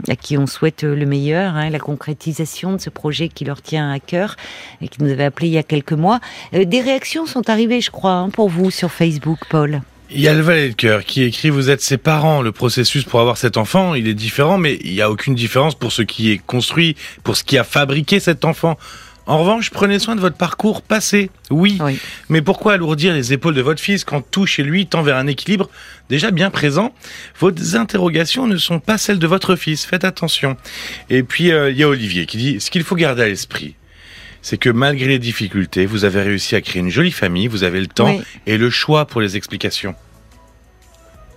à 0.08 0.16
qui 0.16 0.38
on 0.38 0.48
souhaite 0.48 0.84
le 0.84 1.06
meilleur, 1.06 1.56
hein, 1.56 1.70
la 1.70 1.80
concrétisation 1.80 2.74
de 2.74 2.78
ce 2.80 2.90
projet 2.90 3.30
qui 3.30 3.46
leur 3.46 3.62
tient 3.62 3.92
à 3.92 4.00
cœur 4.00 4.36
et 4.82 4.88
qui 4.88 5.02
nous 5.02 5.12
avait 5.12 5.26
appelé 5.26 5.48
il 5.48 5.54
y 5.54 5.58
a 5.58 5.64
quelques 5.64 5.94
mois. 5.94 6.20
Des 6.52 6.82
réactions 6.82 7.26
sont 7.26 7.50
arrivées, 7.50 7.82
je 7.82 7.92
crois, 7.92 8.14
hein, 8.14 8.30
pour 8.30 8.50
vous 8.50 8.72
sur 8.72 8.92
Facebook, 8.92 9.40
Paul. 9.50 9.82
Il 10.16 10.22
y 10.22 10.28
a 10.28 10.34
le 10.36 10.42
valet 10.42 10.70
de 10.70 10.76
cœur 10.76 11.06
qui 11.06 11.24
écrit 11.24 11.50
Vous 11.50 11.72
êtes 11.72 11.82
ses 11.82 11.98
parents. 11.98 12.44
Le 12.44 12.52
processus 12.52 13.04
pour 13.04 13.20
avoir 13.20 13.38
cet 13.38 13.58
enfant, 13.58 13.96
il 13.96 14.08
est 14.08 14.14
différent, 14.14 14.60
mais 14.60 14.78
il 14.84 14.94
n'y 14.94 15.02
a 15.02 15.10
aucune 15.10 15.34
différence 15.34 15.74
pour 15.74 15.92
ce 15.92 16.04
qui 16.04 16.32
est 16.32 16.38
construit, 16.38 16.96
pour 17.24 17.36
ce 17.36 17.44
qui 17.44 17.58
a 17.58 17.64
fabriqué 17.64 18.20
cet 18.20 18.46
enfant. 18.46 18.78
En 19.26 19.40
revanche, 19.40 19.72
prenez 19.72 19.98
soin 19.98 20.16
de 20.16 20.22
votre 20.22 20.36
parcours 20.36 20.84
passé. 20.84 21.32
Oui. 21.50 21.80
Mais 22.30 22.44
pourquoi 22.44 22.74
alourdir 22.74 23.16
les 23.16 23.34
épaules 23.34 23.56
de 23.56 23.62
votre 23.62 23.82
fils 23.82 24.04
quand 24.04 24.22
tout 24.22 24.46
chez 24.46 24.62
lui 24.62 24.86
tend 24.86 25.02
vers 25.02 25.18
un 25.18 25.26
équilibre 25.26 25.68
déjà 26.10 26.30
bien 26.30 26.52
présent? 26.52 26.94
Vos 27.40 27.76
interrogations 27.76 28.46
ne 28.46 28.58
sont 28.58 28.80
pas 28.80 29.00
celles 29.00 29.20
de 29.20 29.28
votre 29.28 29.56
fils. 29.56 29.84
Faites 29.84 30.04
attention. 30.04 30.58
Et 31.10 31.24
puis, 31.24 31.52
euh, 31.52 31.72
il 31.72 31.78
y 31.78 31.84
a 31.84 31.90
Olivier 31.90 32.28
qui 32.28 32.38
dit 32.38 32.62
Ce 32.62 32.70
qu'il 32.70 32.84
faut 32.84 32.96
garder 32.96 33.24
à 33.24 33.28
l'esprit, 33.28 33.74
c'est 34.44 34.58
que 34.58 34.70
malgré 34.70 35.08
les 35.08 35.20
difficultés, 35.20 35.88
vous 35.88 36.06
avez 36.06 36.22
réussi 36.22 36.56
à 36.56 36.62
créer 36.62 36.82
une 36.82 36.90
jolie 36.90 37.12
famille, 37.12 37.48
vous 37.48 37.64
avez 37.64 37.80
le 37.80 37.88
temps 37.88 38.16
et 38.46 38.58
le 38.58 38.70
choix 38.70 39.06
pour 39.06 39.22
les 39.22 39.38
explications. 39.38 39.96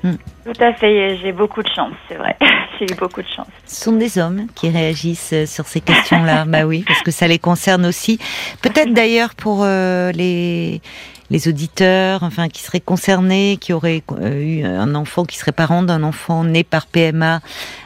Hmm. 0.03 0.16
Tout 0.45 0.62
à 0.62 0.75
fait, 0.75 1.16
j'ai 1.23 1.33
beaucoup 1.33 1.62
de 1.62 1.69
chance, 1.69 1.92
c'est 2.09 2.16
vrai. 2.16 2.37
j'ai 2.79 2.85
eu 2.85 2.97
beaucoup 2.97 3.23
de 3.23 3.29
chance. 3.29 3.47
Ce 3.64 3.85
sont 3.85 3.92
des 3.92 4.19
hommes 4.19 4.47
qui 4.55 4.69
réagissent 4.69 5.33
euh, 5.33 5.47
sur 5.47 5.66
ces 5.66 5.81
questions-là, 5.81 6.45
bah 6.49 6.64
oui, 6.64 6.85
parce 6.87 7.01
que 7.01 7.11
ça 7.11 7.27
les 7.29 7.38
concerne 7.38 7.87
aussi. 7.87 8.19
Peut-être 8.61 8.92
d'ailleurs 8.92 9.35
pour 9.35 9.62
euh, 9.62 10.12
les 10.12 10.83
les 11.29 11.49
auditeurs, 11.49 12.23
enfin 12.23 12.49
qui 12.49 12.62
seraient 12.62 12.81
concernés, 12.81 13.59
qui 13.61 13.73
auraient 13.73 14.03
euh, 14.12 14.40
eu 14.40 14.64
un 14.64 14.95
enfant, 14.95 15.25
qui 15.25 15.37
serait 15.38 15.53
parent 15.53 15.83
d'un 15.83 16.05
enfant 16.05 16.45
né 16.45 16.62
par 16.62 16.87
PMA 16.87 17.40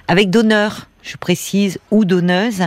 avec 0.09 0.29
donneur 0.29 0.90
je 1.03 1.17
précise, 1.17 1.79
ou 1.91 2.05
donneuse. 2.05 2.63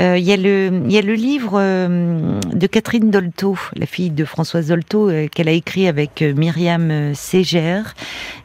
Euh, 0.00 0.16
il 0.18 0.24
y, 0.24 0.32
a 0.32 0.36
le, 0.36 0.82
y 0.88 0.98
a 0.98 1.02
le 1.02 1.14
livre 1.14 1.52
euh, 1.54 2.40
de 2.52 2.66
Catherine 2.66 3.10
Dolto, 3.10 3.56
la 3.76 3.86
fille 3.86 4.10
de 4.10 4.24
Françoise 4.24 4.68
Dolto, 4.68 5.08
euh, 5.08 5.28
qu'elle 5.28 5.48
a 5.48 5.52
écrit 5.52 5.88
avec 5.88 6.22
Myriam 6.22 7.14
Ségère, 7.14 7.94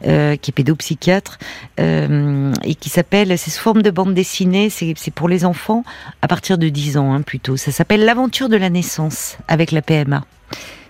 qui 0.02 0.06
est 0.08 0.52
pédopsychiatre, 0.54 1.38
et 1.78 2.74
qui 2.74 2.88
s'appelle, 2.88 3.36
c'est 3.38 3.50
sous 3.50 3.62
forme 3.62 3.82
de 3.82 3.90
bande 3.90 4.14
dessinée, 4.14 4.70
c'est 4.70 5.10
pour 5.14 5.28
les 5.28 5.44
enfants 5.44 5.84
à 6.22 6.28
partir 6.28 6.58
de 6.58 6.68
10 6.68 6.96
ans 6.96 7.12
hein, 7.12 7.22
plutôt. 7.22 7.56
Ça 7.56 7.72
s'appelle 7.72 8.04
L'aventure 8.04 8.48
de 8.48 8.56
la 8.56 8.70
naissance 8.70 9.38
avec 9.48 9.72
la 9.72 9.82
PMA. 9.82 10.24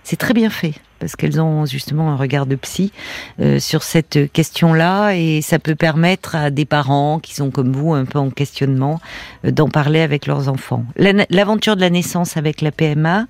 C'est 0.04 0.16
très 0.16 0.34
bien 0.34 0.50
fait 0.50 0.74
parce 0.98 1.16
qu'elles 1.16 1.40
ont 1.40 1.66
justement 1.66 2.10
un 2.10 2.16
regard 2.16 2.46
de 2.46 2.56
psy 2.56 2.92
euh, 3.40 3.58
sur 3.58 3.82
cette 3.82 4.32
question-là 4.32 5.12
et 5.12 5.40
ça 5.42 5.58
peut 5.58 5.74
permettre 5.74 6.36
à 6.36 6.50
des 6.50 6.64
parents 6.64 7.18
qui 7.18 7.34
sont 7.34 7.50
comme 7.50 7.72
vous 7.72 7.94
un 7.94 8.04
peu 8.04 8.18
en 8.18 8.30
questionnement 8.30 9.00
euh, 9.44 9.50
d'en 9.50 9.68
parler 9.68 10.00
avec 10.00 10.26
leurs 10.26 10.48
enfants. 10.48 10.84
L'aventure 10.96 11.76
de 11.76 11.80
la 11.80 11.90
naissance 11.90 12.36
avec 12.36 12.60
la 12.60 12.70
PMA, 12.70 13.26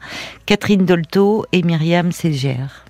Catherine 0.47 0.85
Dolto 0.85 1.45
et 1.53 1.63
Myriam 1.63 2.13
Ségère. 2.13 2.85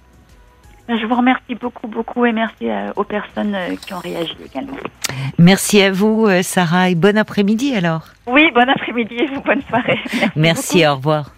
Je 0.89 1.05
vous 1.05 1.15
remercie 1.15 1.55
beaucoup, 1.55 1.87
beaucoup 1.87 2.25
et 2.25 2.33
merci 2.33 2.71
euh, 2.71 2.91
aux 2.97 3.05
personnes 3.05 3.55
qui 3.85 3.93
ont 3.93 3.99
réagi 3.99 4.37
également. 4.47 4.77
Merci 5.39 5.83
à 5.83 5.91
vous, 5.91 6.27
Sarah, 6.43 6.89
et 6.89 6.95
bon 6.95 7.19
après-midi 7.19 7.75
alors. 7.75 8.07
Oui, 8.27 8.51
bon 8.55 8.67
après-midi 8.69 9.15
et 9.15 9.27
vous, 9.27 9.43
bonne 9.43 9.63
soirée. 9.69 9.99
Merci, 10.15 10.33
merci 10.37 10.87
au 10.87 10.95
revoir. 10.95 11.38